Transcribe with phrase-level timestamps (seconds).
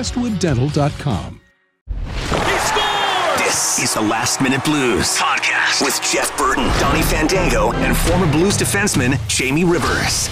[0.00, 1.40] crestwooddental.com.
[3.36, 8.56] This is the Last Minute Blues podcast with Jeff Burton, Donnie Fandango, and former Blues
[8.56, 10.30] defenseman Jamie Rivers.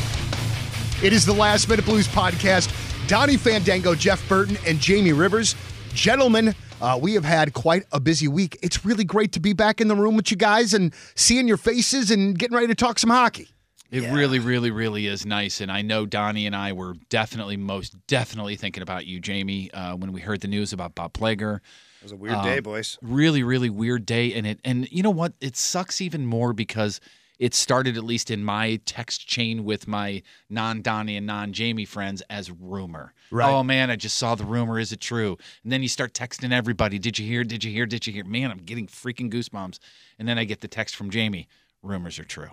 [1.03, 2.73] It is the Last Minute Blues podcast.
[3.09, 5.55] Donnie Fandango, Jeff Burton, and Jamie Rivers.
[5.93, 8.57] Gentlemen, uh, we have had quite a busy week.
[8.63, 11.59] It's really great to be back in the room with you guys and seeing your
[11.59, 13.51] faces and getting ready to talk some hockey.
[13.91, 15.61] It really, really, really is nice.
[15.61, 19.97] And I know Donnie and I were definitely, most definitely thinking about you, Jamie, uh,
[19.97, 21.57] when we heard the news about Bob Plager.
[21.57, 22.99] It was a weird day, boys.
[23.03, 24.35] Really, really weird day.
[24.35, 25.33] And it, and you know what?
[25.41, 27.01] It sucks even more because
[27.39, 31.85] it started at least in my text chain with my non Donnie and non Jamie
[31.85, 33.15] friends as rumor.
[33.31, 33.51] Right.
[33.51, 34.79] Oh man, I just saw the rumor.
[34.79, 35.39] Is it true?
[35.63, 36.99] And then you start texting everybody.
[36.99, 37.45] Did you hear?
[37.45, 37.87] Did you hear?
[37.87, 38.25] Did you hear?
[38.25, 39.79] Man, I'm getting freaking goosebumps.
[40.19, 41.49] And then I get the text from Jamie.
[41.83, 42.51] Rumors are true.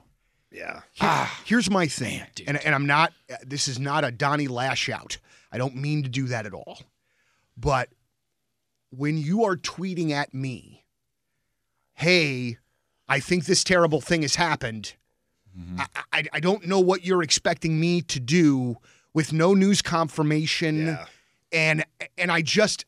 [0.55, 0.81] Yeah.
[0.93, 2.47] Here- here's my thing, man, dude.
[2.47, 3.11] and, and I'm not.
[3.31, 5.17] uh, This is not a Donnie lash out.
[5.51, 6.79] I don't mean to do that at all.
[7.57, 7.89] But
[8.89, 10.83] when you are tweeting at me,
[11.93, 12.57] "Hey,
[13.07, 14.93] I think this terrible thing has happened,"
[15.77, 18.77] I, I, I don't know what you're expecting me to do
[19.13, 21.05] with no news confirmation, Yeah.
[21.51, 21.85] and
[22.17, 22.85] and I just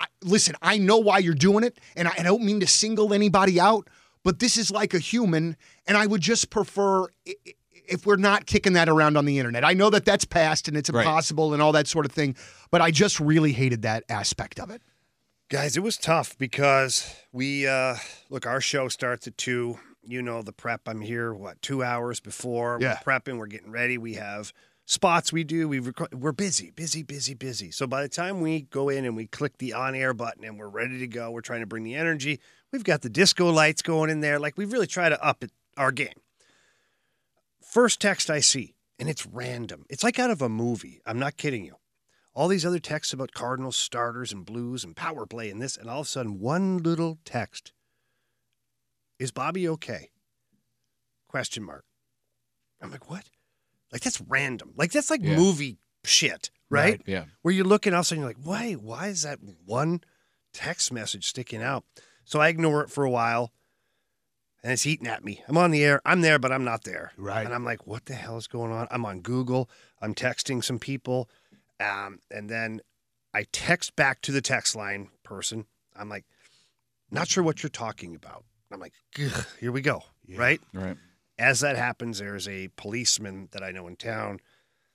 [0.00, 0.54] I, listen.
[0.62, 3.88] I know why you're doing it, and I, I don't mean to single anybody out,
[4.24, 7.54] but this is like a human, and I would just prefer i- i-
[7.88, 9.64] if we're not kicking that around on the internet.
[9.64, 11.00] I know that that's past and it's Right.
[11.02, 12.36] impossible and all that sort of thing,
[12.70, 14.80] but I just really hated that aspect of it.
[15.48, 17.96] Guys, it was tough because we uh
[18.28, 19.80] look, our show starts at two.
[20.04, 20.82] You know the prep.
[20.86, 22.78] I'm here, what, two hours before.
[22.80, 22.98] Yeah.
[23.04, 23.98] We're prepping, we're getting ready.
[23.98, 24.52] We have
[24.86, 25.68] spots we do.
[25.68, 27.70] We record we're busy, busy, busy, busy.
[27.72, 30.68] So by the time we go in and we click the on-air button and we're
[30.68, 32.38] ready to go, we're trying to bring the energy.
[32.72, 34.38] We've got the disco lights going in there.
[34.38, 36.20] Like we really try to up it, our game.
[37.62, 39.86] First text I see, and it's random.
[39.88, 41.00] It's like out of a movie.
[41.06, 41.76] I'm not kidding you
[42.34, 45.88] all these other texts about Cardinals starters and blues and power play and this, and
[45.90, 47.72] all of a sudden, one little text
[49.18, 50.10] is Bobby okay?
[51.28, 51.84] Question mark.
[52.80, 53.24] I'm like, what?
[53.92, 54.72] Like that's random.
[54.76, 55.36] Like that's like Yeah.
[55.36, 56.92] movie shit, right?
[56.92, 57.02] Right.
[57.04, 57.24] Yeah.
[57.42, 58.72] Where you're looking, all of a sudden you're like, why?
[58.74, 60.02] Why is that one
[60.52, 61.84] text message sticking out?
[62.30, 63.50] So I ignore it for a while,
[64.62, 65.42] and it's eating at me.
[65.48, 66.00] I'm on the air.
[66.04, 67.10] I'm there, but I'm not there.
[67.16, 67.44] Right.
[67.44, 68.86] And I'm like, what the hell is going on?
[68.92, 69.68] I'm on Google.
[70.00, 71.28] I'm texting some people.
[71.80, 72.82] Um, and then
[73.34, 75.66] I text back to the text line person.
[75.96, 76.24] I'm like,
[77.10, 78.44] not sure what you're talking about.
[78.70, 78.92] I'm like,
[79.58, 80.04] here we go.
[80.36, 80.60] Right.
[80.72, 80.96] Right.
[81.36, 84.38] As that happens, there's a policeman that I know in town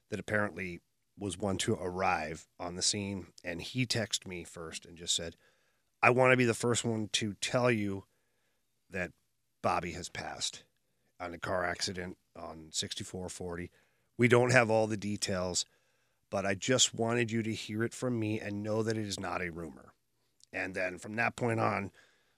[0.09, 0.79] that apparently
[1.19, 3.27] was one to arrive on the scene.
[3.43, 5.35] And he texted me first and just said,
[6.05, 8.03] I want to be the first one to tell you
[8.91, 9.09] that
[9.63, 10.61] Bobby has passed
[11.19, 13.71] on a car accident on 6440.
[14.15, 15.65] We don't have all the details,
[16.29, 19.19] but I just wanted you to hear it from me and know that it is
[19.19, 19.93] not a rumor.
[20.53, 21.89] And then from that point on,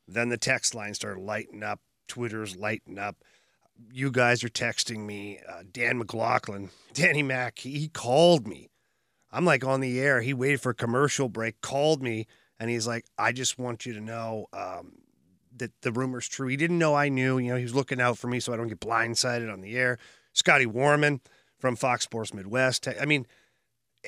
[0.07, 3.17] then the text line started lighting up, Twitter's lighting up.
[3.91, 5.41] You guys are texting me.
[5.45, 8.69] Uh, Dan McLaughlin, Danny Mac, he, he called me.
[9.29, 10.21] I'm like on the air.
[10.21, 12.27] He waited for a commercial break, called me,
[12.59, 14.93] and he's like, I just want you to know um,
[15.57, 16.47] that the rumor's true.
[16.47, 17.37] He didn't know I knew.
[17.37, 19.75] You know, he was looking out for me so I don't get blindsided on the
[19.75, 19.97] air.
[20.33, 21.21] Scotty Warman
[21.59, 22.87] from Fox Sports Midwest.
[22.87, 23.25] I mean,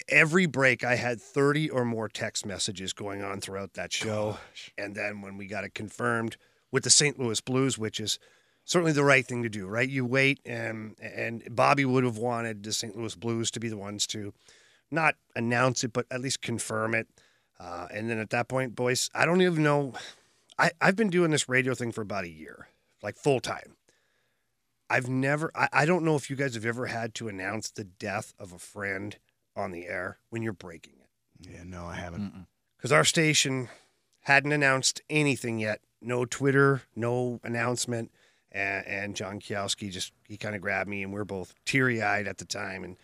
[0.07, 4.37] every break I had 30 or more text messages going on throughout that show.
[4.77, 6.37] And then when we got it confirmed
[6.71, 7.19] with the St.
[7.19, 8.19] Louis Blues, which is
[8.65, 9.89] certainly the right thing to do, right?
[9.89, 12.95] You wait and and Bobby would have wanted the St.
[12.95, 14.33] Louis Blues to be the ones to
[14.91, 17.07] not announce it, but at least confirm it.
[17.59, 19.93] Uh, and then at that point, boys, I don't even know.
[20.57, 22.69] I, I've been doing this radio thing for about a year,
[23.03, 23.75] like full time.
[24.89, 27.83] I've never, I, I don't know if you guys have ever had to announce the
[27.83, 29.17] death of a friend
[29.55, 31.49] on the air when you're breaking it.
[31.51, 32.47] Yeah, no, I haven't.
[32.77, 33.69] Because our station
[34.21, 35.81] hadn't announced anything yet.
[36.01, 38.11] No Twitter, no announcement.
[38.51, 42.01] And, and John Kiowski just, he kind of grabbed me and we are both teary
[42.01, 42.83] eyed at the time.
[42.83, 42.97] And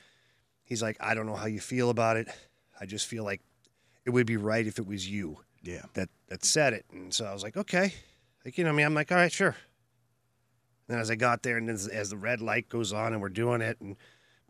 [0.64, 2.28] he's like, I don't know how you feel about it.
[2.80, 3.42] I just feel like
[4.06, 5.84] it would be right if it was you Yeah.
[5.94, 6.86] that that said it.
[6.92, 7.94] And so I was like, okay.
[8.44, 9.56] Like, you know, I mean, I'm like, all right, sure.
[10.88, 13.30] And as I got there, and as, as the red light goes on, and we're
[13.30, 13.96] doing it, and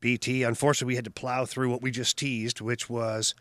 [0.01, 3.33] BT, unfortunately, we had to plow through what we just teased, which was,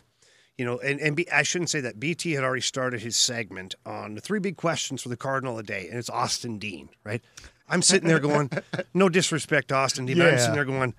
[0.57, 1.99] you know, and, and B, I shouldn't say that.
[1.99, 5.67] BT had already started his segment on the three big questions for the Cardinal of
[5.67, 7.21] the day, and it's Austin Dean, right?
[7.69, 8.51] I'm sitting there going,
[8.95, 10.95] no disrespect, to Austin Dean, but I'm sitting there going,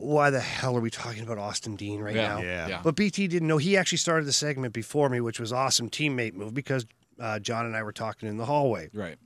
[0.00, 2.42] why the hell are we talking about Austin Dean right Yeah, now?
[2.42, 2.68] Yeah.
[2.68, 2.80] yeah.
[2.82, 3.58] But BT didn't know.
[3.58, 6.86] He actually started the segment before me, which was awesome teammate move because
[7.20, 8.90] uh, John and I were talking in the hallway.
[8.92, 9.16] Right.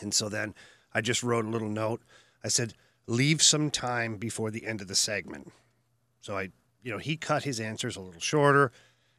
[0.00, 0.54] And so then
[0.92, 2.02] I just wrote a little note.
[2.44, 2.74] I said,
[3.06, 5.52] leave some time before the end of the segment.
[6.20, 6.50] So I,
[6.82, 8.72] you know, he cut his answers a little shorter.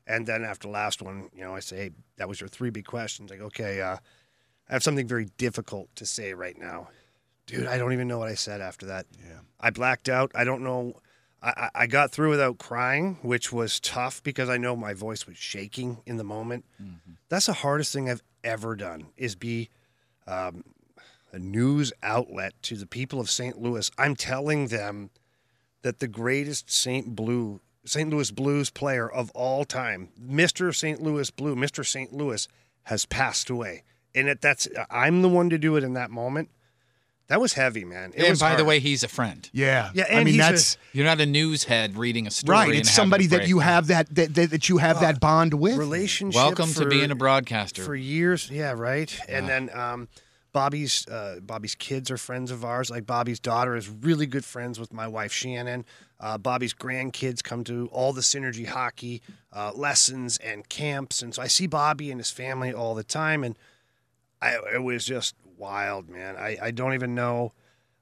[0.05, 2.69] And then after the last one, you know, I say, hey, that was your three
[2.69, 3.29] big questions.
[3.29, 3.97] Like, okay, uh,
[4.69, 6.89] I have something very difficult to say right now.
[7.47, 9.05] Dude, I don't even know what I said after that.
[9.19, 9.39] Yeah.
[9.59, 10.31] I blacked out.
[10.35, 11.01] I don't know.
[11.41, 15.37] I, I got through without crying, which was tough because I know my voice was
[15.37, 16.65] shaking in the moment.
[17.29, 19.69] That's the hardest thing I've ever done is be
[20.27, 20.63] um,
[21.31, 23.59] a news outlet to the people of St.
[23.61, 23.89] Louis.
[23.97, 25.09] I'm telling them
[25.83, 27.15] that the greatest St.
[27.15, 28.09] Blue St.
[28.09, 30.75] Louis Blues player of all time, Mr.
[30.75, 31.01] St.
[31.01, 31.85] Louis Blue, Mr.
[31.85, 32.11] St.
[32.11, 32.47] Louis,
[32.83, 33.83] has passed away.
[34.13, 36.49] And it, that's I'm the one to do it in that moment.
[37.27, 38.11] That was heavy, man.
[38.15, 39.49] It and was by the way, he's a friend.
[39.51, 39.89] Yeah.
[39.93, 42.57] Yeah, I and mean he's a- that's You're not a news head reading a story.
[42.57, 42.69] right.
[42.69, 45.75] It's having somebody that you have that that, that, that you have that bond with.
[45.77, 46.35] relationship.
[46.37, 47.83] Welcome to being a broadcaster.
[47.83, 48.49] for years.
[48.49, 49.17] Yeah, right.
[49.27, 50.07] And then um,
[50.53, 52.89] Bobby's uh, Bobby's kids are friends of ours.
[52.89, 55.83] Like Bobby's daughter is really good friends with my wife Shannon.
[56.21, 59.21] Uh, Bobby's grandkids come to all the synergy hockey
[59.53, 63.43] uh, lessons and camps, and so I see Bobby and his family all the time,
[63.43, 63.55] and
[64.41, 66.35] I, it was just wild, man.
[66.37, 67.53] I, I don't even know.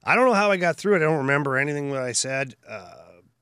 [0.04, 0.96] I don't know how I got through it.
[0.98, 2.92] I don't remember anything that I said, uh,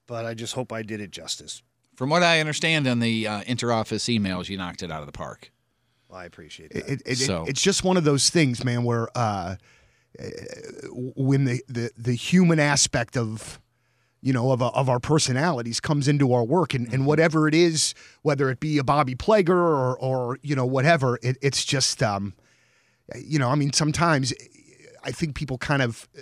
[0.07, 1.63] but I just hope I did it justice.
[1.97, 5.13] From what I understand on the uh, interoffice emails, you knocked it out of the
[5.13, 5.53] park.
[6.09, 6.89] Well, I appreciate that.
[6.91, 9.57] It, it, So- it, it's just one of those things, man, where uh,
[10.19, 10.25] uh,
[10.93, 13.61] when the, the, the human aspect of
[14.23, 17.93] you know of, of our personalities comes into our work and, and whatever it is
[18.23, 22.33] whether it be a bobby plager or, or you know whatever it, it's just um,
[23.17, 24.33] you know i mean sometimes
[25.03, 26.21] i think people kind of uh,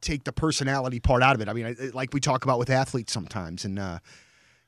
[0.00, 1.48] take the personality part out of it.
[1.48, 3.98] I mean I- like we talk about with athletes sometimes and uh,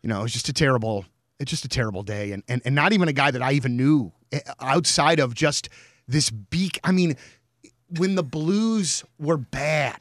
[0.03, 1.05] you know it's just a terrible
[1.41, 2.32] it's just a terrible day.
[2.32, 5.69] And, and and not even a guy that i even knew eh, outside of just
[6.06, 6.79] this beak.
[6.85, 7.17] I mean
[7.99, 10.00] when the blues were bad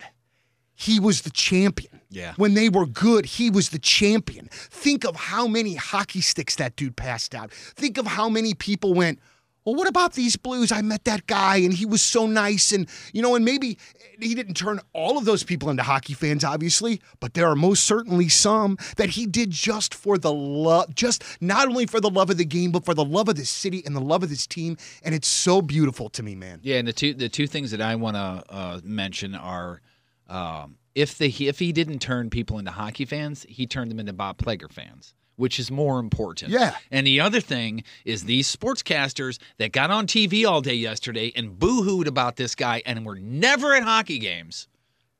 [0.73, 2.01] he was the champion.
[2.09, 2.33] Yeah.
[2.35, 4.49] when they were good he was the champion.
[4.51, 7.51] Think of how many hockey sticks that dude passed out.
[7.53, 9.19] Think of how many people went
[9.65, 10.71] well, what about these blues?
[10.71, 12.71] I met that guy and he was so nice.
[12.71, 13.77] And, you know, and maybe
[14.19, 17.83] he didn't turn all of those people into hockey fans, obviously, but there are most
[17.83, 22.29] certainly some that he did just for the love, just not only for the love
[22.29, 24.47] of the game, but for the love of this city and the love of this
[24.47, 24.77] team.
[25.03, 26.59] And it's so beautiful to me, man.
[26.63, 29.81] Yeah, and the two the two things that I want to uh, mention are
[30.27, 34.13] um, if the if he didn't turn people into hockey fans, he turned them into
[34.13, 36.51] Bob Plager fans, which is more important.
[36.51, 36.75] Yeah.
[36.91, 41.57] And the other thing is these sportscasters that got on TV all day yesterday and
[41.57, 44.67] boo-hooed about this guy and were never at hockey games.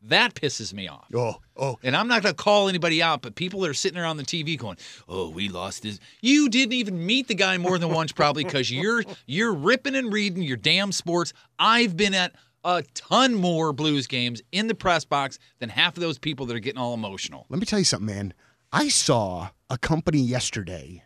[0.04, 1.08] That pisses me off.
[1.16, 1.80] Oh, oh.
[1.82, 4.24] And I'm not going to call anybody out, but people that are sitting around the
[4.24, 4.78] TV going,
[5.10, 8.72] "Oh, we lost this." You didn't even meet the guy more than once, probably because
[8.72, 11.34] you're you're ripping and reading your damn sports.
[11.60, 16.02] I've been at a ton more Blues games in the press box than half of
[16.02, 17.46] those people that are getting all emotional.
[17.50, 18.34] Let me tell you something, man.
[18.72, 21.04] I saw a company yesterday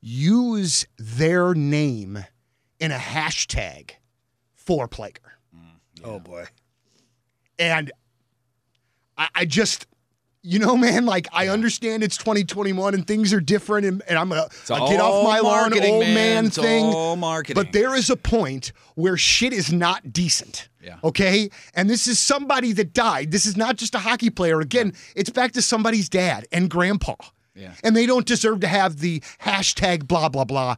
[0.00, 2.24] use their name
[2.78, 3.90] in a hashtag
[4.54, 5.18] for Plager.
[5.54, 6.46] Mm, oh boy.
[7.58, 7.90] And
[9.18, 9.86] I, I just,
[10.42, 14.28] you know, man, like I understand it's 2021 and things are different, and, and I'm
[14.30, 16.14] gonna get off my lawn, old man.
[16.14, 16.84] man It's thing.
[16.86, 17.62] all marketing.
[17.62, 20.68] But there is a point where shit is not decent.
[20.82, 20.96] Yeah.
[21.04, 21.50] Okay.
[21.74, 23.30] And this is somebody that died.
[23.32, 24.60] This is not just a hockey player.
[24.60, 27.16] Again, it's back to somebody's dad and grandpa.
[27.54, 27.74] Yeah.
[27.84, 30.76] And they don't deserve to have the hashtag blah blah blah.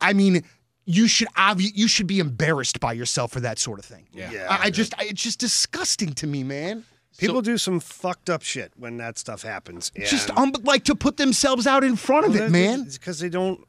[0.00, 0.42] I mean,
[0.86, 4.08] you should obvi- you should be embarrassed by yourself for that sort of thing.
[4.12, 4.32] Yeah.
[4.32, 6.84] Yeah, I, I just I, it's just disgusting to me, man.
[7.18, 9.90] People do some fucked up shit when that stuff happens.
[9.96, 12.82] Just um, like to put themselves out in front of Well, it, man.
[12.86, 13.60] It's because they don't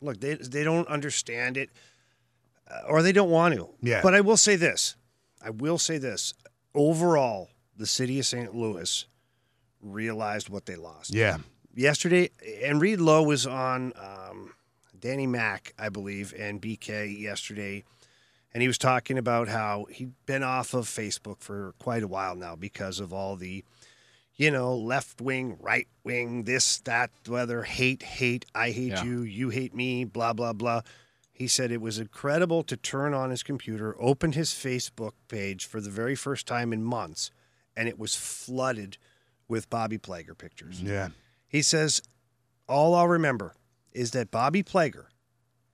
[0.00, 0.20] look.
[0.20, 1.70] They they don't understand it,
[2.70, 3.68] uh, or they don't want to.
[3.80, 4.00] Yeah.
[4.02, 4.96] But I will say this.
[5.42, 6.34] I will say this.
[6.74, 8.54] Overall, the city of St.
[8.54, 9.06] Louis
[9.82, 11.12] realized what they lost.
[11.12, 11.38] Yeah.
[11.74, 12.30] Yesterday,
[12.62, 14.52] and Reed Lowe was on um,
[14.98, 17.84] Danny Mack, I believe, and BK yesterday,
[18.52, 22.34] and he was talking about how he'd been off of Facebook for quite a while
[22.34, 23.64] now because of all the
[24.36, 29.04] you know, left wing, right wing, this, that, whether hate, hate, I hate Yeah.
[29.04, 30.80] you, you hate me, blah, blah, blah.
[31.30, 35.78] He said it was incredible to turn on his computer, open his Facebook page for
[35.82, 37.30] the very first time in months,
[37.76, 38.96] and it was flooded
[39.46, 40.80] with Bobby Plager pictures.
[40.80, 41.08] Yeah.
[41.46, 42.00] He says,
[42.66, 43.52] All I'll remember
[43.92, 45.08] is that Bobby Plager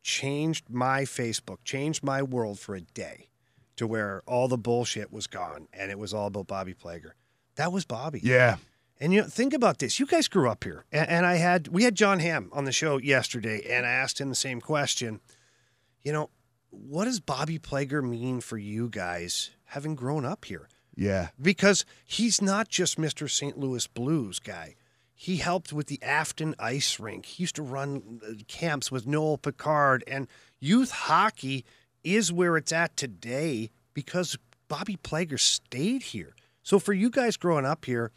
[0.07, 3.27] changed my Facebook, changed my world for a day
[3.75, 7.11] to where all the bullshit was gone and it was all about Bobby Plager.
[7.57, 8.21] That was Bobby.
[8.23, 8.59] Yeah.
[9.01, 9.99] And you know, think about this.
[9.99, 12.73] You guys grew up here, and, and I had we had John Hamm on the
[12.73, 15.21] show yesterday, and I asked him the same question.
[16.03, 16.31] You know,
[16.71, 20.69] what does Bobby Plager mean for you guys having grown up here?
[20.95, 21.29] Yeah.
[21.41, 23.29] Because he's not just Mr.
[23.29, 23.59] St.
[23.59, 24.77] Louis Blues guy.
[25.18, 27.25] He helped with the Afton Ice Rink.
[27.25, 30.28] He used to run uh, camps with Noel Picard, and
[30.61, 31.64] youth hockey
[32.04, 34.37] is where it's at today because
[34.68, 36.37] Bobby Plager stayed here.
[36.62, 38.12] So for you guys growing up here,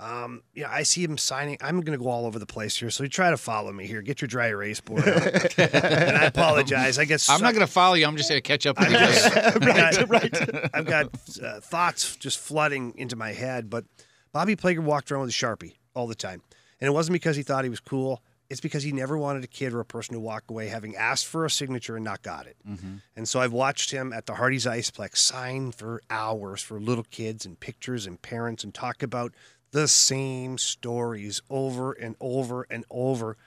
[0.00, 1.58] um, yeah, I see him signing.
[1.60, 3.86] I'm going to go all over the place here, so you try to follow me
[3.86, 4.02] here.
[4.02, 6.98] Get your dry erase board, and I apologize.
[6.98, 8.04] I guess I'm not going to follow you.
[8.04, 8.96] I'm just going to catch up with you.
[8.96, 9.58] later.
[10.08, 10.70] right, right.
[10.74, 11.06] I've got
[11.40, 13.70] uh, thoughts just flooding into my head.
[13.70, 13.84] But
[14.32, 16.42] Bobby Plager walked around with a sharpie all the time,
[16.80, 18.22] and it wasn't because he thought he was cool.
[18.50, 21.26] It's because he never wanted a kid or a person to walk away having asked
[21.26, 22.56] for a signature and not got it.
[22.68, 22.96] Mm-hmm.
[23.16, 27.46] And so I've watched him at the Hardee's Iceplex sign for hours for little kids
[27.46, 29.32] and pictures and parents and talk about
[29.70, 33.38] the same stories over and over and over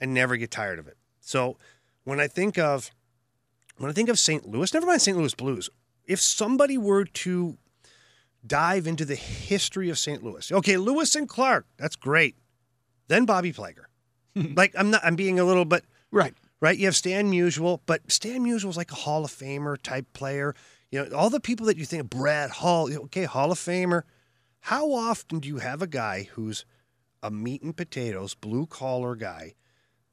[0.00, 0.96] and never get tired of it.
[1.20, 1.58] So
[2.04, 2.90] when I think of
[3.76, 4.46] when I think of St.
[4.46, 5.16] Louis, never mind St.
[5.16, 5.70] Louis Blues,
[6.06, 7.56] if somebody were to
[8.46, 10.22] dive into the history of St.
[10.22, 12.36] Louis, okay, Lewis and Clark, that's great.
[13.08, 13.84] Then Bobby Plager.
[14.56, 16.34] like I'm not I'm being a little bit Right.
[16.60, 16.76] right?
[16.78, 20.54] You have Stan Musial, but Stan Musial Musial's like a Hall of Famer type player.
[20.90, 24.02] You know, all the people that you think of, Brett Hull, okay, Hall of Famer.
[24.64, 26.64] How often do you have a guy who's
[27.22, 29.54] a meat and potatoes, blue collar guy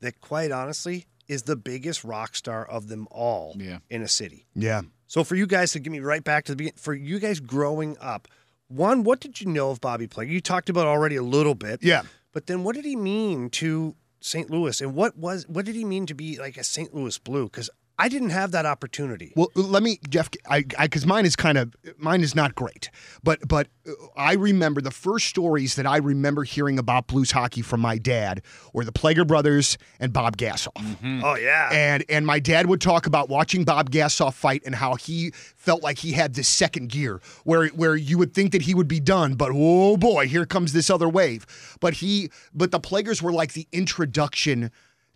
[0.01, 3.79] that, quite honestly, is the biggest rock star of them all Yeah.
[3.89, 4.45] in a city?
[4.55, 4.81] Yeah.
[5.07, 7.39] So for you guys to give me right back to the beginning, for you guys
[7.39, 8.27] growing up,
[8.67, 10.29] one, what did you know of Bobby Plager?
[10.29, 11.81] You talked about already a little bit.
[11.83, 12.03] Yeah.
[12.33, 14.49] But then what did he mean to St.
[14.49, 14.81] Louis?
[14.81, 16.93] And what was what did he mean to be like a St.
[16.93, 17.45] Louis Blue?
[17.45, 17.69] Because
[17.99, 19.33] I didn't have that opportunity.
[19.35, 22.91] Well, let me, Jeff, I, because mine is kind of, mine is not great,
[23.23, 27.63] but, but uh, I remember the first stories that I remember hearing about blues hockey
[27.63, 30.97] from my dad were the Plager brothers and Bob Gassoff.
[31.23, 31.69] Oh yeah.
[31.71, 35.81] And and my dad would talk about watching Bob Gassoff fight and how he felt
[35.81, 38.99] like he had this second gear where where you would think that he would be
[38.99, 41.45] done, but oh boy, here comes this other wave.
[41.79, 44.71] But he but the Plagers were like the introduction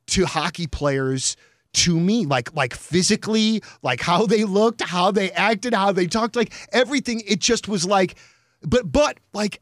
[0.08, 1.38] to hockey players
[1.74, 6.36] to me like like physically like how they looked how they acted how they talked
[6.36, 8.16] like everything it just was like
[8.62, 9.62] but but like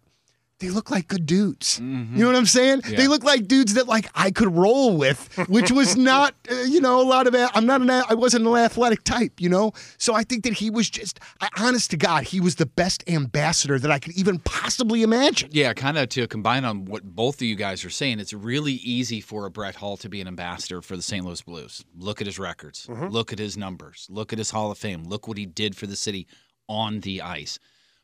[0.59, 1.79] they look like good dudes.
[1.79, 2.81] You know what I'm saying?
[2.81, 6.81] They look like dudes that like I could roll with, which was not, uh, you
[6.81, 7.35] know, a lot of.
[7.53, 7.89] I'm not an.
[7.89, 9.71] I wasn't an athletic type, you know.
[9.97, 13.03] So I think that he was just, I, honest to God, he was the best
[13.07, 15.49] ambassador that I could even possibly imagine.
[15.53, 18.73] Yeah, kind of to combine on what both of you guys are saying, it's really
[18.73, 21.25] easy for a Brett Hull to be an ambassador for the St.
[21.25, 21.85] Louis Blues.
[21.97, 25.27] Look at his records, look at his numbers, look at his Hall of Fame, look
[25.27, 26.27] what he did for the city
[26.67, 27.59] on the ice.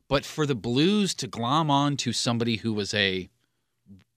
[0.07, 3.29] But for the Blues to glom on to somebody who was a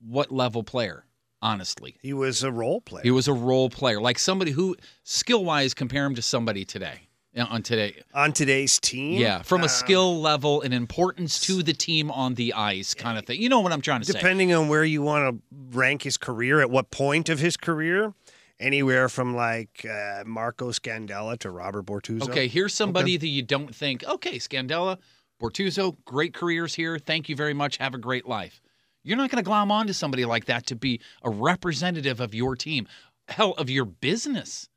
[0.01, 1.05] what level player,
[1.43, 1.97] honestly?
[2.03, 3.03] he was a role player.
[3.03, 7.09] He was a role player, like somebody who skill wise compare him to somebody today.
[7.37, 9.19] uh, On today, on today's team.
[9.21, 13.19] yeah, from a Um, skill level and importance to the team on the ice, kind
[13.19, 13.41] of thing.
[13.41, 14.13] You know what I'm trying to say?
[14.13, 15.43] Depending on where you want to
[15.77, 18.13] rank his career, at what point of his career,
[18.61, 22.29] anywhere from like uh, Marco Scandella to Robert Bortuzzo.
[22.29, 24.99] Okay, here's somebody that you don't think, okay, Scandella,
[25.41, 26.99] Bortuzzo, great careers here.
[26.99, 27.77] Thank you very much.
[27.79, 28.61] Have a great life.
[29.05, 32.57] You're not going to glom onto somebody like that to be a representative of your
[32.57, 32.89] team,
[33.29, 34.69] hell, of your business.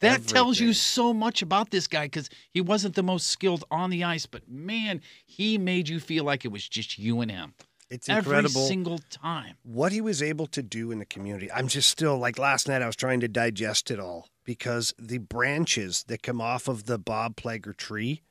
[0.00, 3.90] That tells you so much about this guy because he wasn't the most skilled on
[3.90, 7.54] the ice, but man, he made you feel like it was just you and him.
[7.90, 8.60] It's incredible.
[8.60, 9.56] Every single time.
[9.64, 11.50] what he was able to do in the community.
[11.50, 15.18] I'm just still like last night I was trying to digest it all because the
[15.18, 18.22] branches that come off of the Bob Plager tree,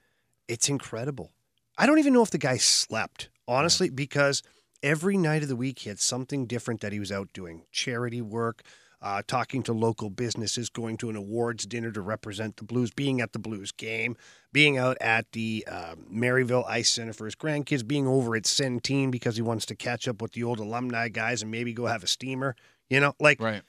[0.47, 1.31] it's incredible.
[1.77, 4.41] I don't even know if the guy slept, honestly, because
[4.81, 7.63] every night of the week he had something different that he was out doing.
[7.71, 8.63] Charity work,
[9.01, 13.21] uh, talking to local businesses, going to an awards dinner to represent the Blues, being
[13.21, 14.17] at the Blues game,
[14.51, 19.11] being out at the uh, Maryville Ice Center for his grandkids, being over at Centene
[19.11, 22.03] because he wants to catch up with the old alumni guys and maybe go have
[22.03, 22.55] a steamer.
[22.89, 23.61] You know, like Right.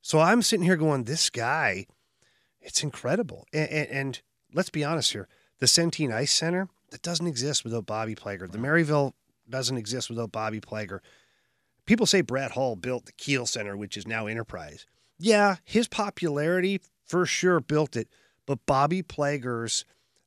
[0.00, 1.86] so I'm sitting here going, this guy,
[2.60, 3.46] it's incredible.
[3.52, 4.22] And, and, and
[4.54, 5.26] let's be honest here,
[5.58, 8.50] the Centene Ice Center that doesn't exist without Bobby Plager.
[8.50, 9.12] The Maryville
[9.48, 11.00] doesn't exist without Bobby Plager.
[11.86, 14.86] People say Brett Hull built the Kiel Center, which is now Enterprise.
[15.18, 18.08] Yeah, his popularity for sure built it,
[18.46, 19.84] but Bobby Plager's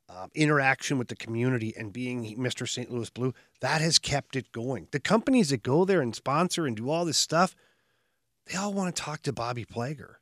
[0.10, 2.68] uh, interaction with the community and being Mr.
[2.68, 2.92] St.
[2.92, 4.88] Louis Blue, that has kept it going.
[4.92, 7.56] The companies that go there and sponsor and do all this stuff,
[8.48, 10.16] they all want to talk to Bobby Plager.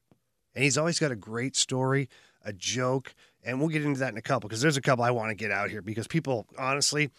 [0.54, 2.10] And he's always got a great story,
[2.44, 5.12] a joke, and we'll get into that in a couple because there's a couple I
[5.12, 7.10] want to get out here because people, honestly,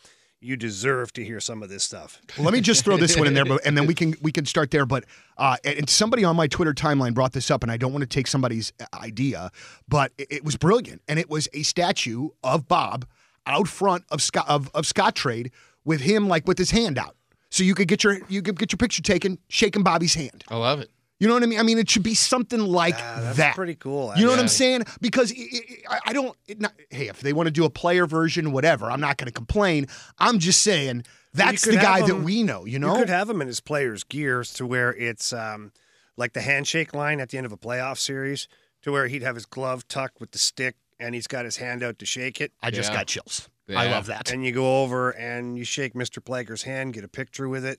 [0.41, 2.21] you deserve to hear some of this stuff.
[2.39, 4.47] Let me just throw this one in there, but, and then we can we can
[4.47, 4.87] start there.
[4.87, 5.05] But
[5.37, 8.03] uh, and and somebody on my Twitter timeline brought this up, and I don't want
[8.03, 9.51] to take somebody's uh, idea,
[9.89, 13.07] but it, it was brilliant, and it was a statue of Bob
[13.47, 15.51] out front of Scott of, of Scottrade
[15.85, 17.17] with him like with his hand out,
[17.51, 20.45] so you could get your you could get your picture taken shaking Bobby's hand.
[20.49, 20.91] I love it.
[21.21, 21.61] You know what I mean?
[21.61, 23.55] I mean, it should be something like Ah, that's that.
[23.55, 24.85] pretty cool, You know what I'm saying?
[25.03, 26.35] Because it, it, I, I don't.
[26.49, 29.27] It not, hey, if they want to do a player version, whatever, I'm not going
[29.27, 29.87] to complain.
[30.19, 32.65] I'm just saying that's the guy have that we know.
[32.65, 32.95] You know?
[32.95, 35.73] You could have him in his players' gears to where it's um,
[36.17, 38.49] like the handshake line at the end of a playoff series,
[38.83, 41.83] to where he'd have his glove tucked with the stick and he's got his hand
[41.83, 42.53] out to shake it.
[42.63, 42.97] I just Yeah.
[42.99, 43.49] got chills.
[43.69, 44.33] I love that.
[44.33, 46.19] And you go over and you shake Mr.
[46.21, 47.79] Plager's hand, get a picture with it.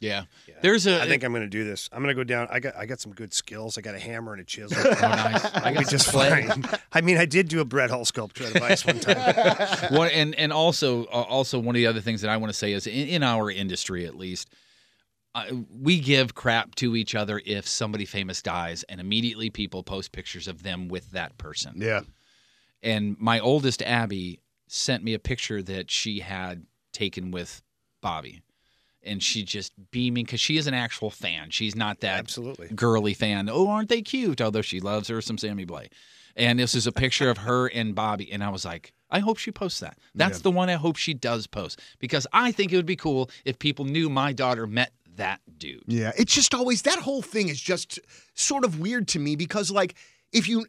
[0.00, 0.24] Yeah.
[0.62, 1.02] There's a.
[1.02, 1.88] I think I'm going to do this.
[1.92, 2.48] I'm going to go down.
[2.50, 3.78] I got I got some good skills.
[3.78, 4.78] I got a hammer and a chisel.
[4.88, 5.44] Oh, nice.
[5.44, 6.64] I got just fine.
[6.92, 9.16] I mean, I did do a Brett Hull sculpture at Vice one time.
[10.12, 12.72] and and also uh, also one of the other things that I want to say
[12.72, 14.52] is in, in our industry at least,
[15.34, 20.12] uh, we give crap to each other if somebody famous dies, and immediately people post
[20.12, 21.74] pictures of them with that person.
[21.76, 22.00] yeah.
[22.82, 27.62] And my oldest Abby sent me a picture that she had taken with
[28.00, 28.42] Bobby.
[29.08, 31.50] And she just beaming because she is an actual fan.
[31.50, 32.68] She's not that Absolutely.
[32.68, 33.48] girly fan.
[33.50, 34.40] Oh, aren't they cute?
[34.40, 35.88] Although she loves her some Sammy Blais.
[36.36, 38.30] And this is a picture of her and Bobby.
[38.30, 39.98] And I was like, I hope she posts that.
[40.14, 43.30] That's the one I hope she does post because I think it would be cool
[43.44, 45.82] if people knew my daughter met that dude.
[45.86, 47.98] Yeah, it's just always that whole thing is just
[48.34, 49.94] sort of weird to me because like
[50.32, 50.66] if you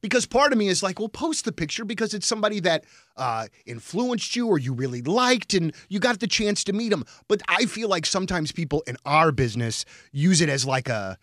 [0.00, 2.84] because part of me is like, well, post the picture because it's somebody that
[3.16, 7.04] uh, influenced you or you really liked and you got the chance to meet them.
[7.28, 11.18] But I feel like sometimes people in our business use it as like a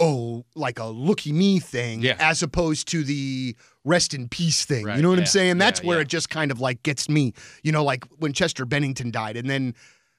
[0.00, 2.16] oh, like a looky me thing Yeah.
[2.18, 4.84] as opposed to the rest in peace thing.
[4.86, 5.58] Right, You know what yeah, I'm saying?
[5.58, 7.34] That's yeah, where it just kind of like gets me.
[7.62, 9.74] You know, like when Chester Bennington died and then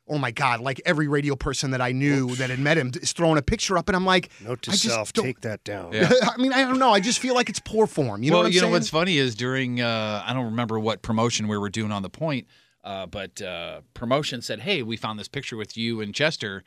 [0.07, 3.13] oh my God, like every radio person that I knew that had met him is
[3.13, 5.93] throwing a picture up and I'm like, Note to I self: don't- take that down.
[5.93, 6.11] Yeah.
[6.23, 6.91] I mean, I don't know.
[6.91, 8.23] I just feel like it's poor form.
[8.23, 10.79] You know well, what I'm you know what's funny is during uh, I don't remember
[10.79, 12.47] what promotion we were doing on the point,
[12.83, 16.63] uh, but uh, promotion said, "Hey, we found this picture with you and Chester."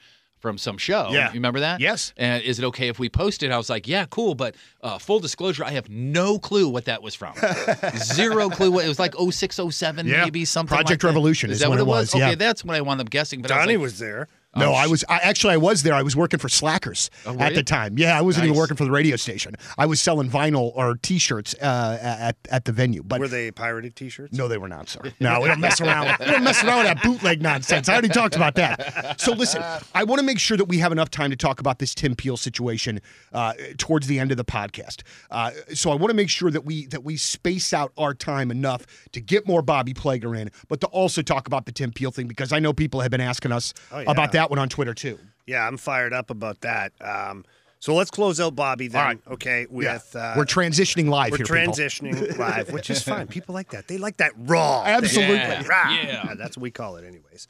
[0.46, 1.09] From some show.
[1.11, 1.26] Yeah.
[1.30, 1.80] You remember that?
[1.80, 2.12] Yes.
[2.16, 3.50] And is it okay if we post it?
[3.50, 4.37] I was like, yeah, cool.
[4.37, 7.35] But uh, full disclosure, I have no clue what that was from.
[7.96, 10.22] Zero clue what it was like 0607 Yeah.
[10.22, 11.06] maybe something Project like that.
[11.09, 12.35] Revolution is that what it was, Okay, yeah.
[12.37, 13.42] that's what I wound up guessing.
[13.42, 14.28] But I Donnie was, was there.
[14.57, 15.95] No, Oh, I was I, actually I was there.
[15.95, 17.99] I was working for Slackers Oh, were at the time.
[17.99, 19.55] Yeah, I wasn't even working for the radio station.
[19.79, 23.03] I was selling vinyl or T-shirts uh, at at the venue.
[23.03, 24.33] But Were they pirated T-shirts?
[24.37, 25.01] no, they were not, sir.
[25.21, 26.07] No, we don't mess around.
[26.07, 27.88] With, we don't mess around with that bootleg nonsense.
[27.88, 29.21] I already talked about that.
[29.21, 29.62] So listen,
[29.95, 32.14] I want to make sure that we have enough time to talk about this Tim
[32.14, 33.01] Peel situation
[33.33, 35.03] uh, towards the end of the podcast.
[35.31, 38.51] Uh, so I want to make sure that we that we space out our time
[38.51, 42.11] enough to get more Bobby Plager in, but to also talk about the Tim Peel
[42.11, 44.11] thing because I know people have been asking us Oh, yeah.
[44.11, 45.18] about that one on Twitter too.
[45.46, 46.92] Yeah, I'm fired up about that.
[47.00, 47.44] Um,
[47.78, 49.00] so let's close out Bobby then.
[49.00, 49.20] All right.
[49.32, 51.46] Okay, with uh, we're transitioning live we're here.
[51.46, 51.74] people.
[51.74, 53.26] transitioning live, which is fine.
[53.28, 53.87] People like that.
[53.87, 54.82] They like that raw.
[54.85, 55.37] Absolutely.
[55.37, 55.66] Yeah.
[55.66, 55.90] Rah.
[55.90, 56.35] Yeah.
[56.37, 57.46] that's what we call it, anyways.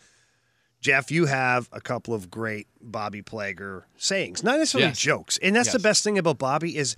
[0.81, 4.99] Jeff, you have a couple of great Bobby Plager sayings, not necessarily Yes.
[4.99, 6.97] jokes, and that's the best thing about Bobby is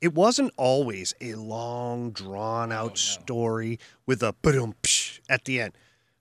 [0.00, 4.74] it wasn't always a long, drawn Oh, out story with a boom
[5.30, 5.72] at the end.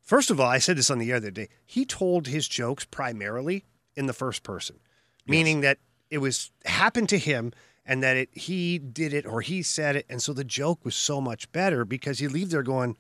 [0.05, 1.49] First of all, I said this on the air the other day.
[1.65, 3.65] He told his jokes primarily
[3.95, 4.79] in the first person,
[5.25, 5.79] meaning that
[6.11, 7.51] it was happened to him
[7.87, 10.95] and that it he did it or he said it, and so the joke was
[10.95, 12.95] so much better because you leave there going,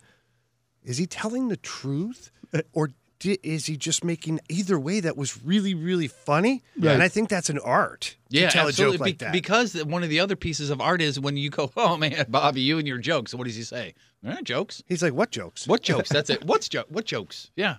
[0.83, 2.31] is he telling the truth
[2.73, 6.63] or di- is he just making either way that was really really funny?
[6.79, 6.93] Right.
[6.93, 8.17] And I think that's an art.
[8.29, 8.95] Yeah, to tell absolutely.
[8.95, 9.31] a joke like Be- that.
[9.31, 12.61] Because one of the other pieces of art is when you go, "Oh man, Bobby,
[12.61, 13.93] you and your jokes." What does he say?
[14.25, 14.83] Eh, jokes.
[14.87, 15.67] He's like, what jokes?
[15.67, 16.09] What jokes?
[16.09, 16.43] That's it.
[16.45, 16.87] What's joke?
[16.89, 17.51] What jokes?
[17.55, 17.77] Yeah.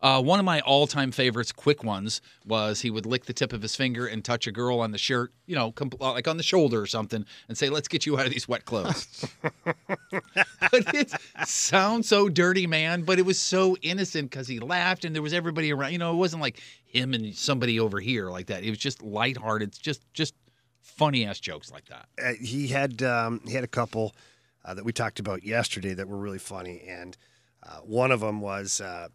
[0.00, 3.60] Uh, one of my all-time favorites, quick ones, was he would lick the tip of
[3.62, 6.42] his finger and touch a girl on the shirt, you know, compl- like on the
[6.44, 9.26] shoulder or something, and say, "Let's get you out of these wet clothes."
[9.64, 11.10] but it
[11.46, 13.02] sounds so dirty, man.
[13.02, 15.90] But it was so innocent because he laughed and there was everybody around.
[15.90, 18.62] You know, it wasn't like him and somebody over here like that.
[18.62, 20.32] It was just lighthearted, just just
[20.80, 22.06] funny ass jokes like that.
[22.24, 24.14] uh, he had um, he had a couple
[24.64, 27.16] uh, that we talked about yesterday that were really funny, and
[27.62, 29.08] uh, one of them was uh,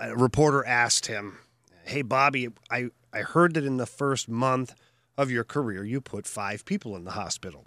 [0.00, 1.38] a reporter asked him,
[1.84, 4.74] "Hey Bobby, I I heard that in the first month
[5.16, 7.64] of your career you put five people in the hospital,"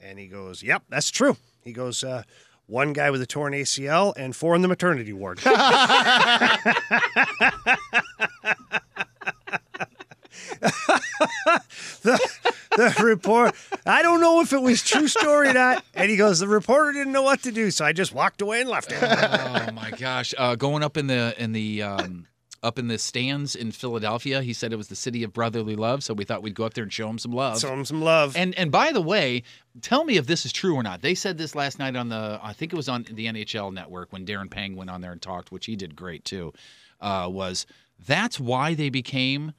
[0.00, 2.04] and he goes, "Yep, that's true." He goes.
[2.04, 2.22] Uh,
[2.66, 5.40] one guy with a torn ACL and four in the maternity ward.
[12.02, 12.18] the,
[12.76, 13.54] the report.
[13.86, 15.84] I don't know if it was true story or not.
[15.94, 18.60] And he goes, the reporter didn't know what to do, so I just walked away
[18.60, 19.00] and left him.
[19.02, 20.34] oh my gosh!
[20.36, 22.26] Uh, going up in the in the um,
[22.62, 26.04] up in the stands in Philadelphia, he said it was the city of brotherly love.
[26.04, 27.58] So we thought we'd go up there and show him some love.
[27.58, 28.36] Show him some love.
[28.36, 29.42] And and by the way,
[29.80, 31.02] tell me if this is true or not.
[31.02, 34.12] They said this last night on the I think it was on the NHL network
[34.12, 36.52] when Darren Pang went on there and talked, which he did great too.
[37.00, 37.66] Uh, was
[38.06, 39.52] that's why they became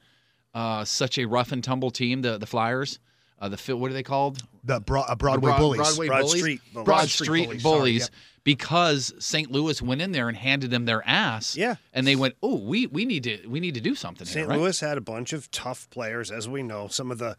[0.54, 2.98] uh, such a rough and tumble team, the the Flyers.
[3.38, 4.42] Uh, the what are they called?
[4.62, 5.80] The Bro- uh, Broadway Broad- bullies.
[5.80, 6.40] Broadway Broad bullies?
[6.40, 6.72] Street bullies.
[6.72, 8.44] Broad Broad Street, Street bullies, bullies, sorry, yep.
[8.44, 9.50] because St.
[9.50, 11.56] Louis went in there and handed them their ass.
[11.56, 11.76] Yeah.
[11.92, 14.38] and they went, "Oh, we we need to we need to do something." St.
[14.38, 14.58] here, right?
[14.58, 16.88] Louis had a bunch of tough players, as we know.
[16.88, 17.36] Some of the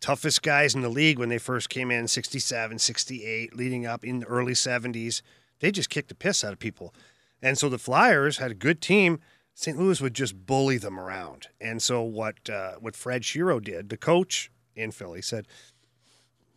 [0.00, 4.20] toughest guys in the league when they first came in 67, 68, leading up in
[4.20, 5.22] the early 70s.
[5.58, 6.94] They just kicked the piss out of people.
[7.42, 9.18] And so the Flyers had a good team.
[9.54, 9.76] St.
[9.76, 11.48] Louis would just bully them around.
[11.60, 15.46] And so what uh, what Fred Shero did, the coach in Philly, said,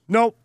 [0.08, 0.38] Nope,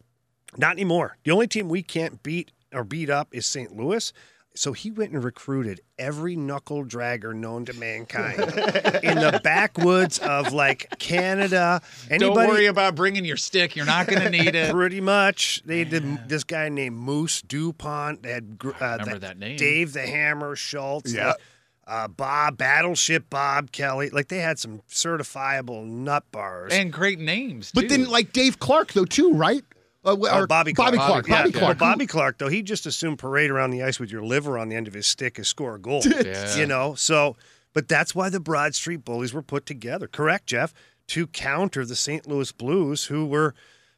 [0.57, 1.17] not anymore.
[1.25, 3.77] The only team we can't beat or beat up is St.
[3.77, 4.12] Louis.
[4.55, 8.39] So he went and recruited every knuckle dragger known to mankind
[9.03, 11.83] in the backwoods of like Canada.
[12.09, 13.77] Anybody, Don't worry about bringing your stick.
[13.77, 14.71] You're not going to need it.
[14.73, 18.23] Pretty much, they did this guy named Moose Dupont.
[18.23, 19.59] They had gr- uh, remember that name.
[19.59, 21.12] Dave the Hammer Schultz.
[21.12, 21.35] Yeah.
[21.37, 21.43] they-
[21.87, 24.11] uh, Bob Battleship Bob Kelly.
[24.11, 26.72] Like they had some certifiable nut bars.
[26.72, 27.70] and great names.
[27.75, 27.88] But too.
[27.88, 29.62] then, like Dave Clark, though, too, right?
[30.05, 30.94] Uh, Oh, or Bobby Clarke.
[30.94, 31.27] Bobby Clarke.
[31.27, 34.12] Bobby Bobby Clarke, Well, Bobby Clarke, though, he just assumed parade around the ice with
[34.12, 36.01] your liver on the end of his stick is score a goal.
[36.25, 36.57] Yeah.
[36.57, 37.37] You know, so,
[37.72, 40.07] but that's why the Broad Street Bullies were put together.
[40.07, 40.72] Correct, Jeff?
[41.09, 42.27] To counter the St.
[42.29, 43.55] Louis Blues, who were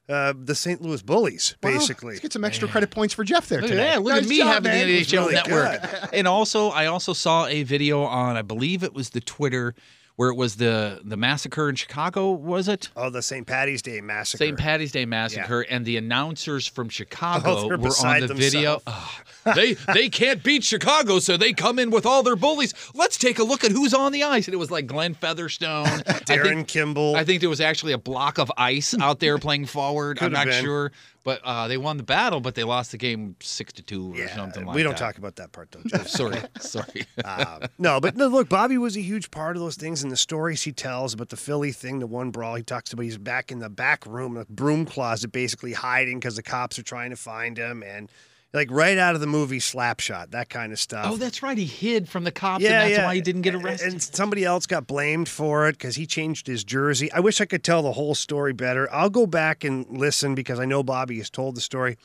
[0.08, 0.80] uh, the St.
[0.80, 2.10] Louis Bullies, Wow, basically.
[2.12, 3.88] Let's get some extra credit points for Jeff there Look today.
[3.88, 4.02] at that.
[4.02, 4.86] Look Nice at me job, having man.
[4.86, 6.10] the NHL really network.
[6.12, 9.74] And also, I also saw a video on, I believe it was the Twitter,
[10.18, 12.32] where it was the the massacre in Chicago.
[12.32, 12.88] Was it?
[12.96, 13.46] Oh, the St.
[13.46, 14.44] Patty's Day massacre.
[14.44, 14.58] St.
[14.58, 18.82] Patty's Day massacre, and the announcers from Chicago Oh, were on the video.
[18.84, 19.18] Oh,
[19.54, 22.74] they they can't beat Chicago, so they come in with all their bullies.
[22.94, 24.48] Let's take a look at who's on the ice.
[24.48, 27.14] And it was like Glenn Featherstone, I Darren think- Kimble.
[27.14, 30.18] I think there was actually a block of ice out there playing forward.
[30.20, 30.64] I'm not been.
[30.64, 30.90] sure,
[31.28, 34.16] but uh, they won the battle, but they lost the game six to two or
[34.16, 34.76] yeah, something like that.
[34.76, 34.98] we don't that.
[34.98, 36.08] talk about that part, though, Jeff.
[36.08, 37.04] Sorry, sorry.
[37.22, 40.16] Um, no, but no, look, Bobby was a huge part of those things and the
[40.16, 43.02] stories he tells about the Philly thing, the one brawl he talks about.
[43.02, 46.82] He's back in the back room, the broom closet, basically hiding because the cops are
[46.82, 48.10] trying to find him, and
[48.52, 51.06] like right out of the movie Slapshot, that kind of stuff.
[51.08, 51.58] oh, that's right.
[51.58, 53.92] He hid from the cops, and that's why he didn't get arrested.
[53.92, 57.12] And somebody else got blamed for it because he changed his jersey.
[57.12, 58.88] I wish I could tell the whole story better.
[58.92, 61.96] I'll go back and listen because I know Bobby has told the story.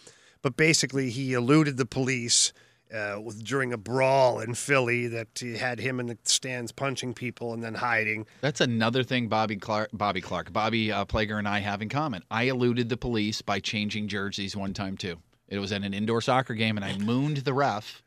[0.42, 2.52] But basically, he eluded the police
[2.94, 7.14] uh, with, during a brawl in Philly that he had him in the stands punching
[7.14, 8.26] people and then hiding.
[8.42, 12.24] That's another thing Bobby Clarke, Bobby Clarke, Bobby uh, Plager, and I have in common.
[12.30, 15.18] I eluded the police by changing jerseys one time too.
[15.54, 18.02] It was at an indoor soccer game, and I mooned the ref.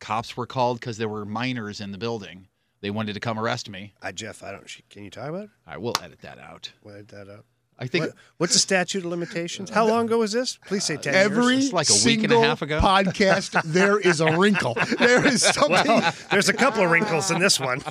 [0.00, 2.48] Cops were called because there were minors in the building.
[2.80, 3.92] They wanted to come arrest me.
[4.02, 4.66] I, Jeff, I don't.
[4.90, 5.50] Can you talk about it?
[5.68, 6.72] I will edit that out.
[6.82, 7.44] We'll edit that up.
[7.80, 9.70] I think What, what's the statute of limitations?
[9.70, 10.58] How long ago was this?
[10.66, 11.64] Please say 10 Every years.
[11.64, 12.78] It's like a week and a single half ago.
[12.78, 14.76] podcast, there is a wrinkle.
[14.98, 16.02] There is something.
[16.30, 17.82] There's a couple of wrinkles in this one.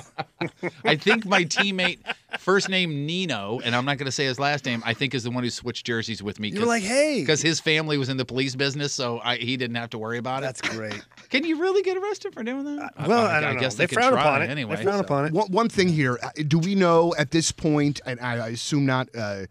[0.84, 1.98] I think my teammate,
[2.38, 4.80] first name Nino, and I'm not going to say his last name.
[4.86, 6.50] I think is the one who switched jerseys with me.
[6.50, 7.20] You were like, hey.
[7.20, 10.18] because his family was in the police business, so I, he didn't have to worry
[10.18, 10.46] about it.
[10.46, 11.04] That's great.
[11.30, 12.92] Can you really get arrested for doing that?
[13.06, 13.60] Well, I, don't know.
[13.60, 14.50] guess they, could frown upon it.
[14.50, 14.76] anyway.
[14.76, 15.04] They frown so.
[15.04, 15.32] upon it.
[15.32, 18.86] One, one thing here, uh, do we know at this point, and I I assume
[18.86, 19.46] not, uh,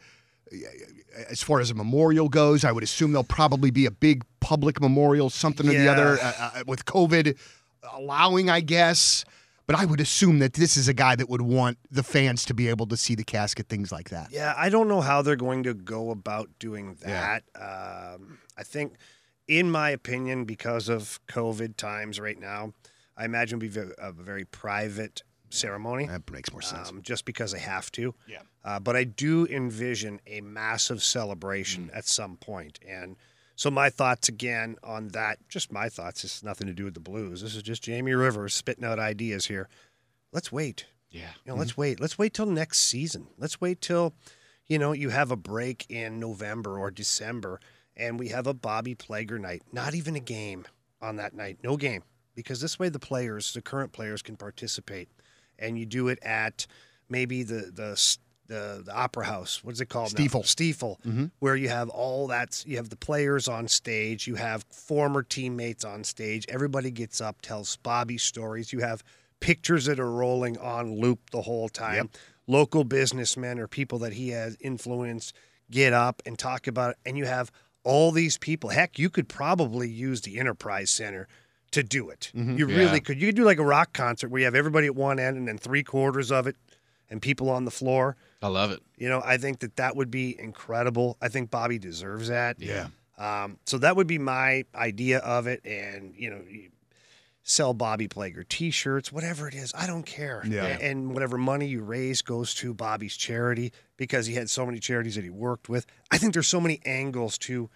[1.30, 4.80] as far as a memorial goes, I would assume there'll probably be a big public
[4.82, 7.38] memorial, something or the other, uh, uh, with COVID
[7.94, 9.26] allowing, I guess.
[9.68, 12.54] but I would assume that this is a guy that would want the fans to
[12.56, 14.30] be able to see the casket, things like that.
[14.32, 17.44] Yeah, I don't know how they're going to go about doing that.
[17.54, 18.94] Um, I think,
[19.48, 22.74] in my opinion, because of COVID times right now,
[23.16, 26.08] I imagine it'll be a very private ceremony.
[26.08, 26.90] That makes more sense.
[26.90, 28.16] Um, just because they have to.
[28.28, 28.40] Yeah.
[28.64, 32.80] Uh, but I do envision a massive celebration at some point.
[32.88, 33.16] And
[33.56, 37.00] so my thoughts again on that, just my thoughts, it's nothing to do with the
[37.00, 37.42] Blues.
[37.42, 39.70] This is just Jamie Rivers spitting out ideas here.
[40.32, 40.86] Let's wait.
[41.10, 41.32] Yeah.
[41.46, 42.00] You know, let's wait.
[42.00, 43.28] Let's wait till next season.
[43.38, 44.14] Let's wait till,
[44.68, 47.60] you know, you have a break in November or December
[48.00, 49.64] and we have a Bobby Plager night.
[49.72, 50.66] Not even a game
[51.02, 51.60] on that night.
[51.64, 52.04] No game.
[52.36, 55.10] Because this way the players, the current players can participate.
[55.58, 56.66] And you do it at
[57.10, 57.98] maybe the the
[58.50, 59.64] the, the opera house.
[59.64, 60.18] What is it called?
[60.18, 60.26] now?
[60.26, 60.44] Stifel.
[60.44, 61.26] Stifel, mm-hmm.
[61.40, 62.62] where you have all that.
[62.68, 64.28] You have the players on stage.
[64.28, 66.46] You have former teammates on stage.
[66.50, 68.74] Everybody gets up, tells Bobby stories.
[68.74, 69.04] You have
[69.40, 72.10] pictures that are rolling on loop the whole time.
[72.48, 75.34] Local businessmen or people that he has influenced
[75.72, 76.98] get up and talk about it.
[77.06, 77.52] And you have
[77.84, 78.72] all these people.
[78.72, 81.28] Heck, you could probably use the Enterprise Center
[81.72, 82.32] to do it.
[82.36, 82.58] Mm-hmm.
[82.58, 82.78] You Yeah.
[82.78, 83.22] really could.
[83.22, 85.48] You could do like a rock concert where you have everybody at one end and
[85.48, 86.56] then three quarters of it
[87.10, 88.18] and people on the floor.
[88.42, 88.82] I love it.
[88.98, 91.18] You know, I think that that would be incredible.
[91.22, 92.58] I think Bobby deserves that.
[92.60, 92.88] Yeah.
[93.18, 96.70] Um, so that would be my idea of it, and you know, you
[97.44, 99.74] sell Bobby Plager T-shirts, whatever it is.
[99.76, 100.44] I don't care.
[100.48, 100.66] Yeah.
[100.66, 105.16] And whatever money you raise goes to Bobby's charity because he had so many charities
[105.16, 105.86] that he worked with.
[106.12, 107.70] I think there's so many angles to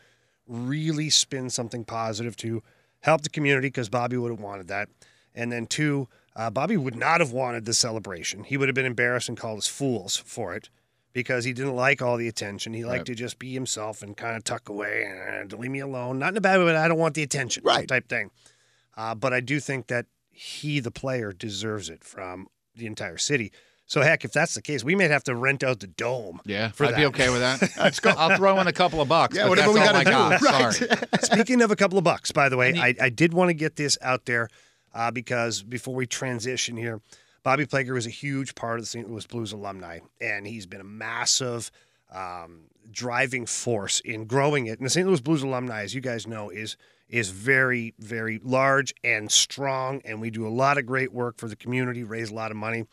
[0.48, 2.62] really spin something positive to
[3.00, 4.90] help the community because Bobby would have wanted that.
[5.34, 8.44] And then two, uh, Bobby would not have wanted the celebration.
[8.44, 10.70] He would have been embarrassed and called us fools for it
[11.14, 12.74] because he didn't like all the attention.
[12.74, 13.06] He liked Right.
[13.08, 16.18] to just be himself and kind of tuck away and leave me alone.
[16.20, 17.88] Not in a bad way, but I don't want the attention, Right.
[17.88, 18.32] Type thing.
[18.98, 23.52] Uh, but I do think that he, the player, deserves it from the entire city.
[23.86, 26.40] So heck, if that's the case, we may have to rent out the dome.
[26.46, 27.70] Yeah, for I'd be okay with that.
[27.78, 28.10] Let's go.
[28.12, 29.36] I'll throw in a couple of bucks.
[29.36, 30.42] Yeah, whatever we gotta do, got.
[30.42, 30.74] right.
[30.74, 30.90] Sorry.
[31.22, 33.54] Speaking of a couple of bucks, by the way, And I, I did want to
[33.54, 34.48] get this out there
[34.94, 37.02] uh, because before we transition here,
[37.44, 39.10] Bobby Plager was a huge part of the St.
[39.10, 41.72] Louis Blues alumni, and he's been a massive
[42.12, 44.80] um, driving force in growing it.
[44.80, 45.08] And the St.
[45.08, 46.78] Louis Blues alumni, as you guys know, is
[47.10, 51.48] is very, very large and strong, and we do a lot of great work for
[51.48, 52.86] the community, raise a lot of money.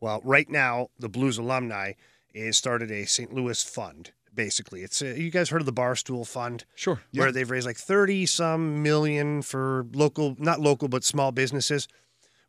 [0.00, 1.92] Well, right now, the Blues alumni
[2.34, 3.32] is started a St.
[3.32, 4.10] Louis fund.
[4.34, 6.64] Basically, it's a, you guys heard of the Barstool Fund?
[6.74, 7.00] Sure.
[7.12, 11.88] where they've raised like 30 some million for local, not local, but small businesses.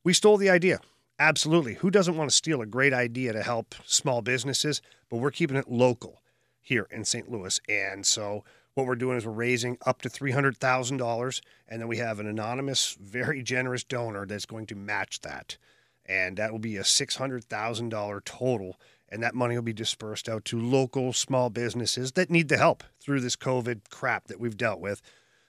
[0.03, 0.79] We stole the idea.
[1.19, 1.75] Absolutely.
[1.75, 4.81] Who doesn't want to steal a great idea to help small businesses?
[5.09, 6.21] But we're keeping it local
[6.61, 7.31] here in St.
[7.31, 7.59] Louis.
[7.69, 8.43] And so
[8.73, 11.41] what we're doing is we're raising up to $300,000.
[11.69, 15.57] And then we have an anonymous, very generous donor that's going to match that.
[16.05, 18.79] And that will be a $600,000 total.
[19.09, 22.83] And that money will be dispersed out to local small businesses that need the help
[22.99, 25.01] through this COVID crap that we've dealt with.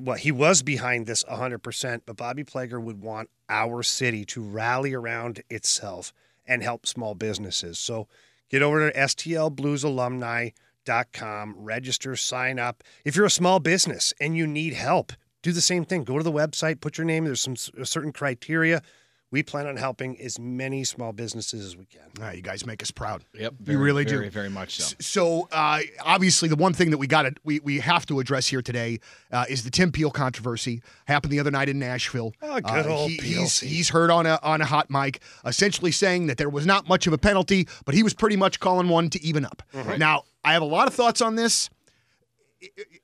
[0.00, 4.94] well, he was behind this 100%, but Bobby Plager would want our city to rally
[4.94, 6.12] around itself
[6.46, 7.78] and help small businesses.
[7.78, 8.06] So
[8.50, 12.82] get over to stlbluesalumni.com, register, sign up.
[13.04, 16.04] If you're a small business and you need help, do the same thing.
[16.04, 17.24] Go to the website, put your name.
[17.24, 18.82] There's some certain criteria.
[19.30, 22.00] We plan on helping as many small businesses as we can.
[22.18, 23.24] Ah, you guys make us proud.
[23.34, 23.54] Yep.
[23.66, 24.30] you really very, do.
[24.30, 24.96] Very much so.
[25.00, 28.46] So uh, obviously, the one thing that we got to we we have to address
[28.46, 30.80] here today uh, is the Tim Peel controversy.
[31.06, 32.32] Happened the other night in Nashville.
[32.40, 33.66] Oh, good Uh, old he- he's, PLC.
[33.66, 37.06] he's heard on a on a hot mic, essentially saying that there was not much
[37.06, 39.62] of a penalty, but he was pretty much calling one to even up.
[39.98, 41.68] Now, I have a lot of thoughts on this,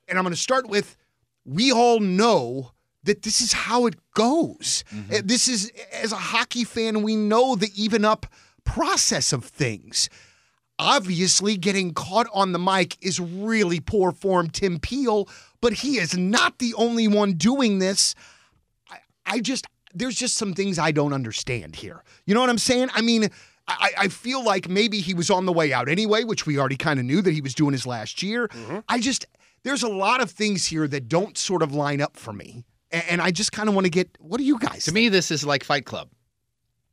[0.07, 0.97] and I'm going to start with:
[1.45, 2.71] we all know
[3.05, 4.83] that this is how it goes.
[5.11, 8.25] Uh, This is, as a hockey fan, we know the even up
[8.63, 10.09] process of things.
[10.77, 15.29] Obviously, getting caught on the mic is really poor form, Tim Peel,
[15.61, 18.13] but he is not the only one doing this.
[18.91, 22.03] I, I just, there's just some things I don't understand here.
[22.25, 22.89] You know what I'm saying?
[22.93, 23.29] I mean,
[23.67, 26.75] I, I feel like maybe he was on the way out anyway, which we already
[26.75, 28.49] kind of knew that he was doing his last year.
[28.89, 29.25] I just,
[29.63, 32.65] there's a lot of things here that don't sort of line up for me.
[32.91, 35.31] And I just kind of want to get, what do you guys To me, this
[35.31, 36.09] is like Fight Club.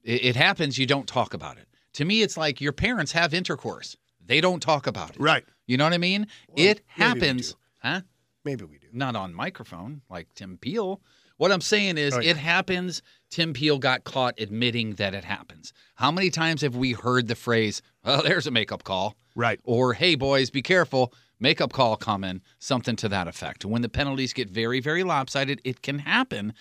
[0.02, 1.68] It, it happens, you don't talk about it.
[1.94, 3.96] To me, it's like your parents have intercourse.
[4.24, 5.16] They don't talk about it.
[5.20, 5.44] Right.
[5.66, 6.26] You know what I mean?
[6.57, 7.55] maybe it happens.
[7.83, 8.00] Huh?
[8.44, 8.88] Maybe we do.
[8.92, 11.00] Not on microphone like Tim Peel,
[11.37, 12.26] What I'm saying is, oh, Right.
[12.26, 13.02] it happens.
[13.31, 15.72] Tim Peel got caught admitting that it happens.
[15.96, 19.59] How many times have we heard the phrase, "Oh, there's a makeup call," Right.
[19.64, 23.64] or "Hey, boys, be careful, makeup call coming," something to that effect.
[23.64, 26.55] When the penalties get very, very lopsided, it can happen.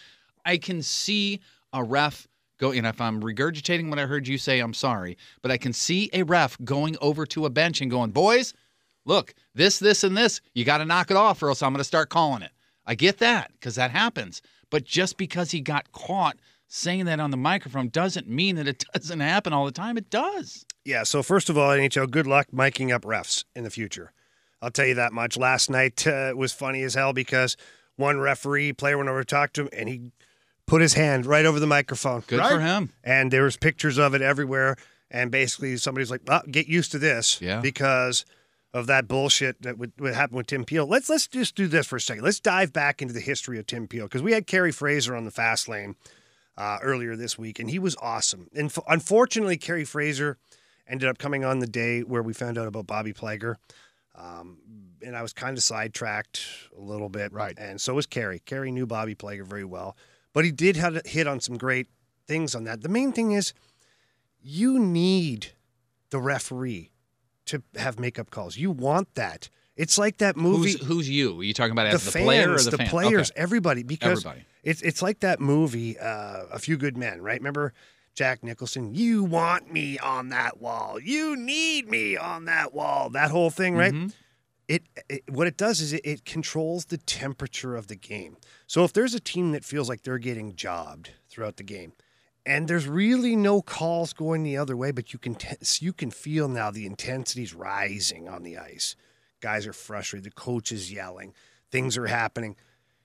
[0.43, 1.39] I can see
[1.71, 5.51] a ref go, and if I'm regurgitating what I heard you say, I'm sorry, but
[5.51, 8.53] I can see a ref going over to a bench and going, "Boys,
[9.05, 11.77] look, this, this, and this, you got to knock it off, or else I'm going
[11.77, 12.51] to start calling it."
[12.85, 14.41] I get that because that happens.
[14.69, 18.83] But just because he got caught saying that on the microphone doesn't mean that it
[18.93, 19.97] doesn't happen all the time.
[19.97, 20.65] It does.
[20.83, 24.13] Yeah, so first of all, NHL, good luck miking up refs in the future.
[24.61, 25.37] I'll tell you that much.
[25.37, 27.57] Last night uh, was funny as hell because
[27.95, 30.11] one referee player went over to talk to him and he
[30.67, 32.23] put his hand right over the microphone.
[32.27, 32.91] Good for him.
[33.03, 34.77] And there was pictures of it everywhere.
[35.09, 37.59] And basically, somebody's like, oh, "Get used to this," Yeah.
[37.59, 38.23] because
[38.73, 40.87] of that bullshit that would, would happen with Tim Peel.
[40.87, 42.23] Let's let's just do this for a second.
[42.23, 45.25] Let's dive back into the history of Tim Peel because we had Kerry Fraser on
[45.25, 45.97] the fast lane
[46.57, 48.47] uh, earlier this week, and he was awesome.
[48.55, 50.37] And f- unfortunately, Kerry Fraser
[50.87, 53.55] ended up coming on the day where we found out about Bobby Plager.
[54.15, 54.57] Um,
[55.01, 56.45] and I was kind of sidetracked
[56.77, 57.31] a little bit.
[57.31, 57.57] Right.
[57.57, 58.39] And so was Kerry.
[58.39, 59.95] Kerry knew Bobby Plager very well,
[60.33, 61.87] but he did have hit on some great
[62.27, 62.81] things on that.
[62.81, 63.53] The main thing is
[64.41, 65.47] you need
[66.09, 66.91] the referee
[67.45, 68.57] to have makeup calls.
[68.57, 69.49] You want that.
[69.77, 71.39] It's like that movie Who's, who's you?
[71.39, 72.87] Are you talking about the, as the, fans, player or the, the fan?
[72.87, 73.41] players, Okay.
[73.41, 74.45] everybody, because Everybody.
[74.63, 77.39] it's it's like that movie, uh, A Few Good Men, right?
[77.39, 77.73] Remember
[78.13, 78.93] Jack Nicholson?
[78.93, 80.99] You want me on that wall.
[80.99, 83.09] You need me on that wall.
[83.09, 83.93] That whole thing, right?
[83.93, 84.07] Mm-hmm.
[84.67, 88.37] It, it what it does is it, it controls the temperature of the game.
[88.67, 91.93] So if there's a team that feels like they're getting jobbed throughout the game,
[92.45, 96.09] and there's really no calls going the other way, but you can t- you can
[96.09, 98.95] feel now the intensity's rising on the ice.
[99.41, 100.25] Guys are frustrated.
[100.25, 101.33] The coach is yelling.
[101.71, 102.55] Things are happening.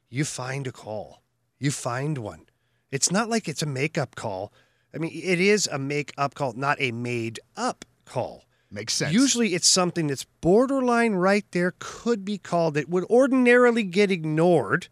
[0.08, 1.22] You find a call.
[1.58, 2.46] You find one.
[2.90, 4.52] It's not like it's a makeup call.
[4.96, 8.44] I mean, it is a make-up call, not a made-up call.
[8.70, 9.12] Makes sense.
[9.12, 12.76] Usually it's something that's borderline right there, could be called.
[12.76, 14.88] It would ordinarily get ignored,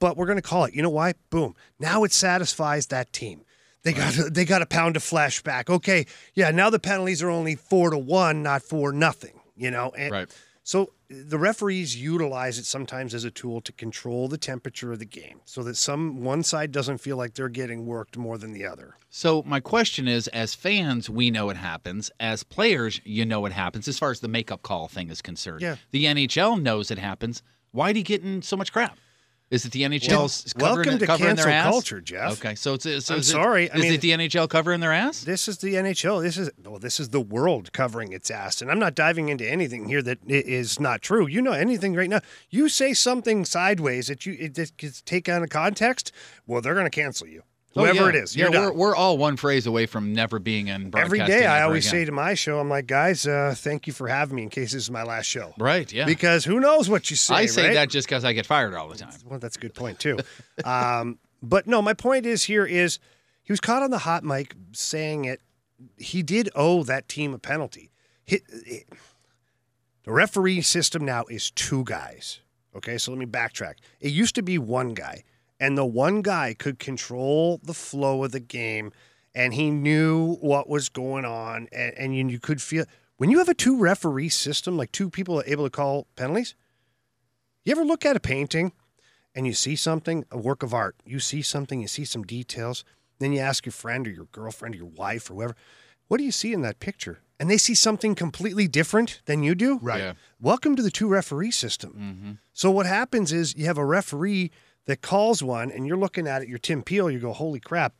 [0.00, 0.74] but we're going to call it.
[0.74, 1.14] You know why?
[1.30, 1.54] Boom.
[1.78, 3.44] Now it satisfies that team.
[3.84, 5.70] They got they got a pound of flesh back.
[5.70, 6.50] Okay, yeah.
[6.50, 9.40] Now the penalties are only four to one, not four nothing.
[9.56, 10.36] You know, and Right.
[10.62, 15.04] so the referees utilize it sometimes as a tool to control the temperature of the
[15.04, 18.66] game, so that some one side doesn't feel like they're getting worked more than the
[18.66, 18.96] other.
[19.10, 22.10] So my question is, as fans, we know it happens.
[22.18, 23.86] As players, you know it happens.
[23.88, 25.76] As far as the makeup call thing is concerned, Yeah.
[25.90, 27.42] the NHL knows it happens.
[27.72, 28.96] Why'd he get in so much crap?
[29.52, 31.70] Is it the NHL's Well, welcome to covering their cancel ass?
[31.70, 32.32] culture, Jeff.
[32.42, 34.80] Okay, so it's so I'm is it- sorry, I is mean- it the NHL covering
[34.80, 35.24] their ass?
[35.24, 36.22] This is the NHL.
[36.22, 38.62] This is well, this is the world covering its ass.
[38.62, 41.26] And I'm not diving into anything here that is not true.
[41.26, 42.20] You know anything right now?
[42.48, 46.12] You say something sideways that you it just gets take on a context.
[46.46, 47.42] Well, they're going to cancel you,
[47.74, 48.08] Oh, whoever yeah.
[48.10, 48.36] it is.
[48.36, 51.86] Yeah, we're, we're all one phrase away from never being in Every day, I always
[51.86, 52.00] again.
[52.00, 54.72] say to my show, I'm like, guys, uh, thank you for having me in case
[54.72, 55.54] this is my last show.
[55.58, 56.04] right, yeah.
[56.04, 57.34] Because who knows what you say?
[57.34, 57.74] I say right?
[57.74, 59.14] that just because I get fired all the time.
[59.26, 60.18] Well, that's a good point too.
[60.64, 62.98] um, but no, my point is here is
[63.42, 65.40] he was caught on the hot mic saying it.
[65.96, 67.90] He did owe that team a penalty.
[68.24, 68.84] He- he-
[70.04, 72.40] the referee system now is two guys.
[72.74, 73.74] Okay, so let me backtrack.
[74.00, 75.22] It used to be one guy,
[75.62, 78.90] and the one guy could control the flow of the game,
[79.32, 82.84] and he knew what was going on, and, and you, you could feel
[83.16, 86.56] when you have a two referee system, like two people able to call penalties.
[87.64, 88.72] You ever look at a painting
[89.36, 92.84] and you see something, a work of art, you see something, you see some details,
[93.20, 95.56] then you ask your friend or your girlfriend or your wife or whoever,
[96.08, 97.20] what do you see in that picture?
[97.38, 99.78] And they see something completely different than you do.
[99.80, 100.00] Right.
[100.00, 100.12] Yeah.
[100.40, 101.92] Welcome to the two referee system.
[101.92, 102.32] Mm-hmm.
[102.52, 104.50] So what happens is you have a referee
[104.86, 106.48] that calls one, and you're looking at it.
[106.48, 107.10] You're Tim Peel.
[107.10, 107.94] You go, holy crap,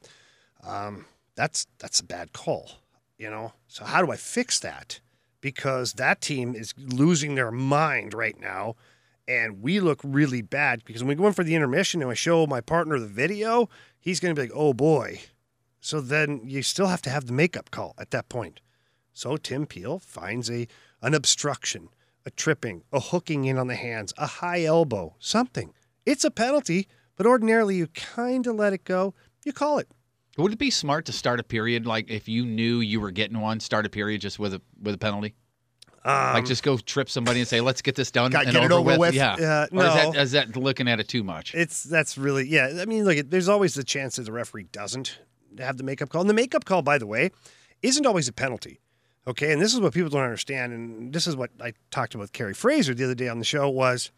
[0.64, 2.72] um, that's that's a bad call.
[3.18, 3.52] You know.
[3.68, 5.00] So how do I fix that?
[5.40, 8.76] Because that team is losing their mind right now,
[9.26, 10.84] and we look really bad.
[10.84, 13.68] Because when we go in for the intermission and I show my partner the video,
[13.98, 15.20] he's going to be like, oh boy.
[15.80, 18.60] So then you still have to have the makeup call at that point.
[19.12, 20.68] So Tim Peel finds a
[21.02, 21.88] an obstruction,
[22.24, 25.74] a tripping, a hooking in on the hands, a high elbow, something.
[26.06, 29.14] It's a penalty, but ordinarily you kind of let it go.
[29.44, 29.88] You call it.
[30.38, 33.40] Would it be smart to start a period like if you knew you were getting
[33.40, 35.34] one, start a period just with a with a penalty?
[36.04, 38.72] like just go trip somebody and say, "Let's get this done Got- and get it
[38.72, 39.14] over with.
[39.14, 39.34] Yeah.
[39.34, 40.20] Uh, Or is that, no.
[40.20, 41.54] is that looking at it too much?
[41.54, 42.78] It's that's really yeah.
[42.80, 45.18] I mean, look, there's always the chance that the referee doesn't
[45.58, 46.22] have the makeup call.
[46.22, 47.30] And the makeup call, by the way,
[47.82, 48.80] isn't always a penalty.
[49.28, 52.22] Okay, and this is what people don't understand, and this is what I talked about
[52.22, 54.10] with Kerry Fraser the other day on the show was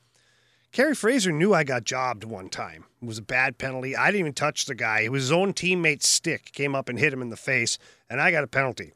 [0.74, 2.86] Kerry Fraser knew I got jobbed one time.
[3.00, 3.94] It was a bad penalty.
[3.94, 5.02] I didn't even touch the guy.
[5.02, 7.78] It was his own teammate's stick came up and hit him in the face,
[8.10, 8.92] and I got a penalty.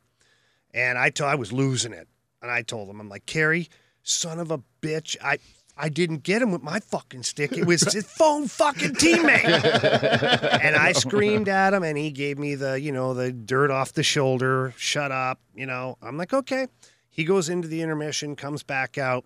[0.75, 2.09] And I told I was losing it,
[2.43, 3.69] and I told him, I'm like, Kerry,
[4.03, 5.39] son of a bitch, I
[5.77, 7.53] I didn't get him with my fucking stick.
[7.53, 9.45] It was his phone fucking teammate.
[10.61, 13.93] and I screamed at him, and he gave me the, you know, the dirt off
[13.93, 15.97] the shoulder, shut up, you know.
[16.03, 16.67] I'm like, okay.
[17.09, 19.25] He goes into the intermission, comes back out,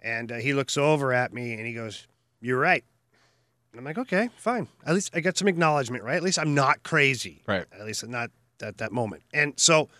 [0.00, 2.06] and uh, he looks over at me and he goes,
[2.40, 2.84] You're right.
[3.76, 4.68] And I'm like, okay, fine.
[4.86, 6.16] At least I got some acknowledgement, right?
[6.16, 7.42] At least I'm not crazy.
[7.46, 7.66] Right.
[7.78, 8.30] At least not
[8.62, 9.22] at that moment.
[9.34, 9.90] And so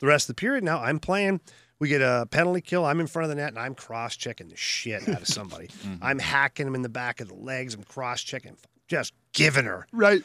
[0.00, 1.40] the rest of the period now, I'm playing.
[1.78, 2.84] We get a penalty kill.
[2.84, 5.70] I'm in front of the net and I'm cross checking the shit out of somebody.
[6.02, 7.74] I'm hacking him in the back of the legs.
[7.74, 8.56] I'm cross checking,
[8.88, 9.86] just giving her.
[9.92, 10.24] Right.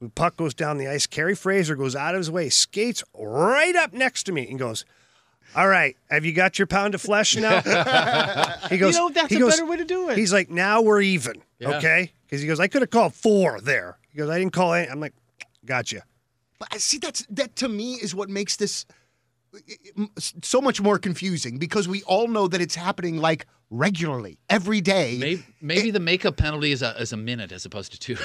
[0.00, 1.06] The puck goes down the ice.
[1.06, 4.84] Kerry Fraser goes out of his way, skates right up next to me, and goes,
[5.56, 7.60] "All right, have you got your pound of flesh now?"
[8.70, 10.18] he goes, You know, that's he a goes- better way to do it.
[10.18, 11.78] He's like, "Now we're even, Yeah.
[11.78, 14.74] okay?" Because he goes, "I could have called four there." He goes, "I didn't call
[14.74, 15.14] any." I'm like,
[15.64, 16.02] "Gotcha."
[16.58, 18.86] But I see that's that to me is what makes this
[19.54, 20.06] uh,
[20.42, 25.16] so much more confusing because we all know that it's happening like regularly every day.
[25.18, 28.16] Maybe, maybe the makeup penalty is a is a minute as opposed to two.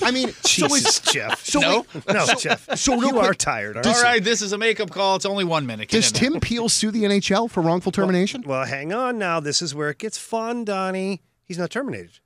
[0.02, 1.44] I mean, so Jesus, Jeff.
[1.44, 1.86] so No?
[2.12, 2.68] no, so, Jeff.
[2.78, 3.76] so you are quick, tired.
[3.76, 5.16] Aren't All right, this is a makeup call.
[5.16, 5.88] It's only one minute.
[5.88, 6.12] Get Does.
[6.12, 8.42] Tim Peel sue the NHL for wrongful termination?
[8.46, 9.40] Well, hang on now.
[9.40, 11.22] This is where it gets fun, Donnie.
[11.44, 12.18] He's not terminated.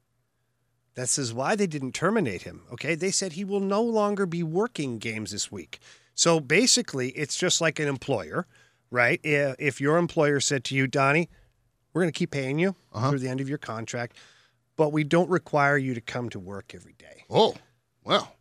[0.95, 2.63] This is why they didn't terminate him.
[2.73, 2.95] Okay.
[2.95, 5.79] They said he will no longer be working games this week.
[6.15, 8.47] So basically, it's just like an employer,
[8.91, 9.21] right?
[9.23, 11.31] If if your employer said to you, Donnie,
[11.93, 12.75] we're going to keep paying you
[13.09, 14.17] through the end of your contract,
[14.77, 17.25] but we don't require you to come to work every day.
[17.31, 17.55] oh,
[18.05, 18.35] well,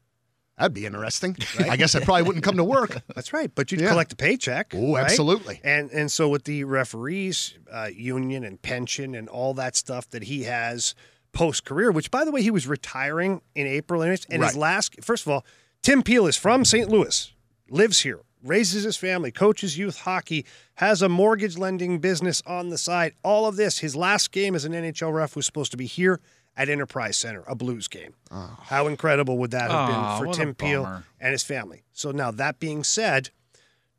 [0.57, 1.35] that'd be interesting.
[1.59, 3.01] I guess I probably wouldn't come to work.
[3.15, 3.89] That's right, but you'd Yeah.
[3.89, 4.73] collect a paycheck.
[4.75, 5.03] Oh, right?
[5.03, 5.59] absolutely.
[5.63, 10.23] And and so with the referees uh, union and pension and all that stuff that
[10.23, 10.95] he has
[11.31, 15.03] post career, which by the way he was retiring in April and, his- his last
[15.03, 15.45] first of all,
[15.81, 16.89] Tim Peel is from St.
[16.89, 17.31] Louis,
[17.69, 22.77] lives here, raises his family, coaches youth hockey, has a mortgage lending business on the
[22.77, 23.13] side.
[23.23, 26.19] All of this, his last game as an NHL ref was supposed to be here
[26.55, 28.13] at Enterprise Center, a Blues game.
[28.31, 28.59] Ah.
[28.63, 31.83] How incredible would that have Oh, been for Tim Peel and his family?
[31.93, 33.29] So now that being said,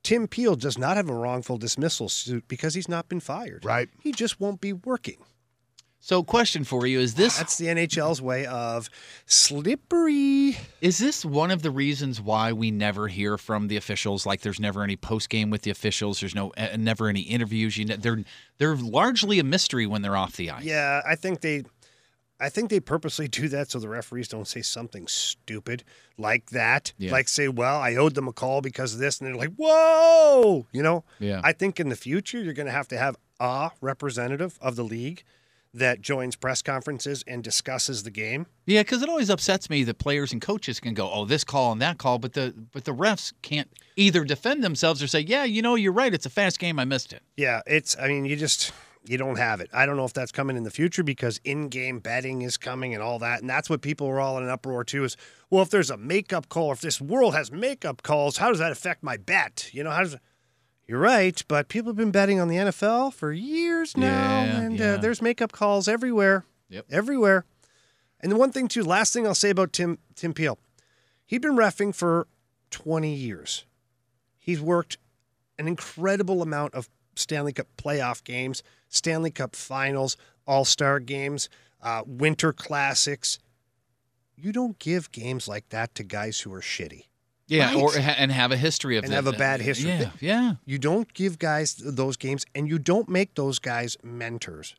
[0.02, 3.64] Tim Peel does not have a wrongful dismissal suit because he's not been fired.
[3.64, 3.88] Right.
[4.00, 5.18] He just won't be working.
[6.02, 8.88] So, question for you: Is this That's the NHL's way of
[9.26, 10.56] slippery.
[10.80, 14.24] is this one of the reasons why we never hear from the officials?
[14.24, 16.20] Like, there's never any post game with the officials.
[16.20, 17.76] There's no uh, never any interviews.
[17.76, 18.24] You know, they're
[18.56, 20.64] they're largely a mystery when they're off the ice.
[20.64, 21.64] Yeah, I think they
[22.40, 25.84] I think they purposely do that so the referees don't say something stupid
[26.16, 26.94] like that.
[26.96, 27.12] Yeah.
[27.12, 30.66] Like say, well, I owed them a call because of this, and they're like, whoa,
[30.72, 31.04] you know?
[31.18, 31.42] Yeah.
[31.44, 35.22] I think in the future you're gonna have to have a representative of the league
[35.72, 38.46] that joins press conferences and discusses the game.
[38.66, 41.72] Yeah, because it always upsets me that players and coaches can go, "Oh, this call
[41.72, 45.44] and that call," but the but the refs can't either defend themselves or say, "Yeah,
[45.44, 46.12] you know, you're right.
[46.12, 46.78] It's a fast game.
[46.78, 47.96] I missed it." Yeah, it's.
[47.98, 48.72] I mean, you just
[49.04, 49.70] you don't have it.
[49.72, 53.02] I don't know if that's coming in the future because in-game betting is coming and
[53.02, 55.04] all that, and that's what people were all in an uproar too.
[55.04, 55.16] Is
[55.50, 58.72] well, if there's a makeup call, if this world has makeup calls, how does that
[58.72, 59.70] affect my bet?
[59.72, 60.16] You know, how does?
[60.90, 64.76] You're right, but people have been betting on the NFL for years now, Yeah, and
[64.76, 64.94] yeah.
[64.94, 66.44] Uh, there's makeup calls everywhere.
[66.68, 66.86] Yep.
[66.90, 67.44] everywhere.
[68.18, 70.58] And the one thing too, last thing I'll say about Tim Tim Peel,
[71.26, 72.26] he'd been refing for
[72.72, 73.66] 20 years.
[74.40, 74.98] He's worked
[75.60, 81.48] an incredible amount of Stanley Cup playoff games, Stanley Cup finals, All Star games,
[81.80, 83.38] uh, Winter Classics.
[84.34, 87.04] You don't give games like that to guys who are shitty.
[87.50, 87.76] Yeah, Right.
[87.76, 89.16] or ha- and have a history of And that.
[89.16, 89.90] have a bad history.
[89.90, 90.54] Yeah, yeah.
[90.64, 94.76] You don't give guys those games, and you don't make those guys mentors.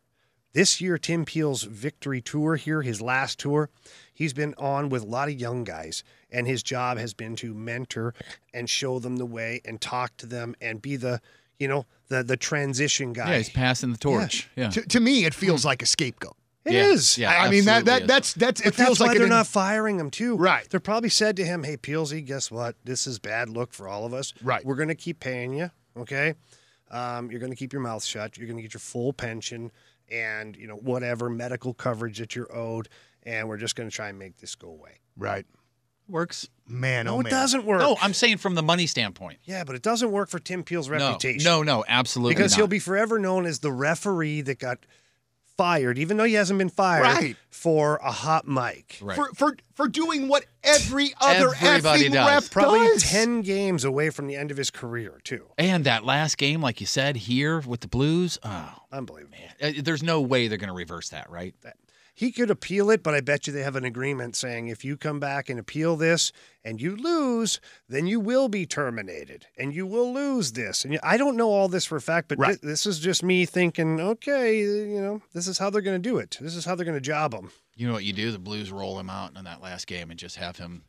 [0.53, 3.69] This year, Tim Peel's victory tour here, his last tour,
[4.13, 7.53] he's been on with a lot of young guys, and his job has been to
[7.53, 8.13] mentor
[8.53, 11.21] and show them the way and talk to them and be the,
[11.59, 13.31] you know, the the transition guy.
[13.31, 14.49] Yeah, he's passing the torch.
[14.55, 14.69] Yeah.
[14.69, 15.67] To, to me, it feels hmm.
[15.67, 16.35] like a scapegoat.
[16.65, 17.17] It Yeah, is.
[17.17, 17.31] yeah.
[17.31, 18.07] I I mean that absolutely that is.
[18.07, 20.35] that's that's But it feels that's like why they're in- not firing him too.
[20.37, 20.69] Right.
[20.69, 22.75] They're probably said to him, "Hey, Peelsy, guess what?
[22.83, 24.33] This is bad look for all of us.
[24.43, 24.63] Right.
[24.63, 25.71] We're going to keep paying you.
[25.97, 26.35] Okay.
[26.91, 28.37] Um, you're going to keep your mouth shut.
[28.37, 29.71] You're going to get your full pension
[30.11, 32.89] and you know whatever medical coverage that you're owed,
[33.23, 34.99] and we're just going to try and make this go away.
[35.17, 35.45] right.
[36.07, 36.49] Works.
[36.67, 37.31] Man, No, oh it man.
[37.31, 37.79] doesn't work.
[37.79, 39.39] No, I'm saying from the money standpoint.
[39.45, 41.43] yeah, but it doesn't work for Tim Peel's No, reputation.
[41.45, 42.57] no, no, absolutely because not.
[42.57, 44.79] he'll be forever known as the referee that got
[45.57, 47.35] fired, even though he hasn't been fired, Right.
[47.49, 48.97] for a hot mic.
[49.01, 49.15] Right.
[49.15, 52.27] For for for doing what every other Everybody effing does.
[52.29, 53.03] ref Probably does.
[53.03, 55.45] 10 games away from the end of his career, too.
[55.57, 59.37] And that last game, like you said, here with the Blues, oh, Unbelievable.
[59.61, 61.55] uh, there's no way they're going to reverse that, right?
[62.21, 64.95] He could appeal it, but I bet you they have an agreement saying if you
[64.95, 66.31] come back and appeal this
[66.63, 67.59] and you lose,
[67.89, 70.85] then you will be terminated and you will lose this.
[70.85, 72.59] And I don't know all this for a fact, but Right.
[72.61, 76.09] thi- this is just me thinking, okay, you know, this is how they're going to
[76.09, 76.37] do it.
[76.39, 77.49] This is how they're going to job him.
[77.75, 78.31] You know what you do?
[78.31, 80.83] The Blues roll him out in that last game and just have him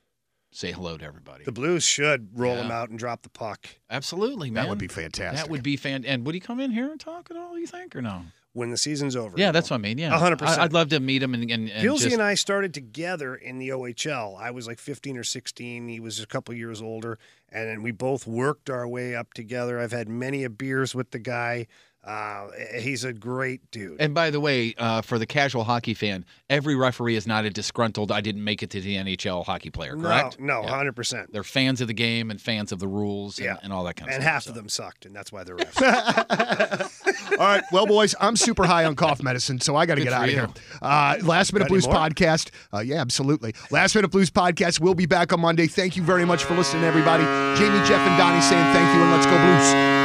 [0.51, 1.45] say hello to everybody.
[1.45, 3.69] The Blues should roll him out and drop the puck.
[3.89, 4.65] Absolutely, man.
[4.65, 5.43] That would be fantastic.
[5.47, 6.05] That would be fan.
[6.05, 7.59] And would he come in here and talk at all?
[7.59, 8.27] You think or no?
[8.55, 9.35] When the season's over.
[9.39, 9.99] Yeah, that's what I mean.
[9.99, 10.61] Yeah, A hundred percent.
[10.61, 13.59] I'd love to meet him and and, and Gilsey just, and I started together in
[13.59, 14.39] the OHL.
[14.41, 15.89] I was like 15 or 16.
[15.89, 17.19] He was a couple years older,
[17.51, 19.79] and then we both worked our way up together.
[19.81, 21.67] I've had many a beers with the guy.
[22.05, 22.49] Uh,
[22.81, 24.01] he's a great dude.
[24.01, 27.51] And by the way, uh, for the casual hockey fan, every referee is not a
[27.51, 29.95] disgruntled "I didn't make it to the NHL" hockey player.
[29.97, 30.41] Correct?
[30.41, 30.71] No, no, Yeah.
[30.71, 31.31] 100%.
[31.33, 33.57] They're fans of the game and fans of the rules and, Yeah.
[33.63, 34.27] and all that kind of And stuff.
[34.29, 34.51] And half so.
[34.51, 36.91] of them sucked, and that's why they're refs.
[37.33, 40.13] All right, well, boys, I'm super high on cough medicine, so I got to get
[40.13, 40.37] out of you.
[40.41, 40.49] here.
[40.83, 41.95] Uh, Last Minute Blues more?
[41.97, 42.51] podcast.
[42.75, 43.55] Uh, yeah, absolutely.
[43.71, 45.67] Last Minute Blues podcast We'll be back on Monday.
[45.67, 47.25] Thank you very much for listening, everybody.
[47.59, 49.92] Jamie, Jeff, and Donnie saying thank you and let's go Blues.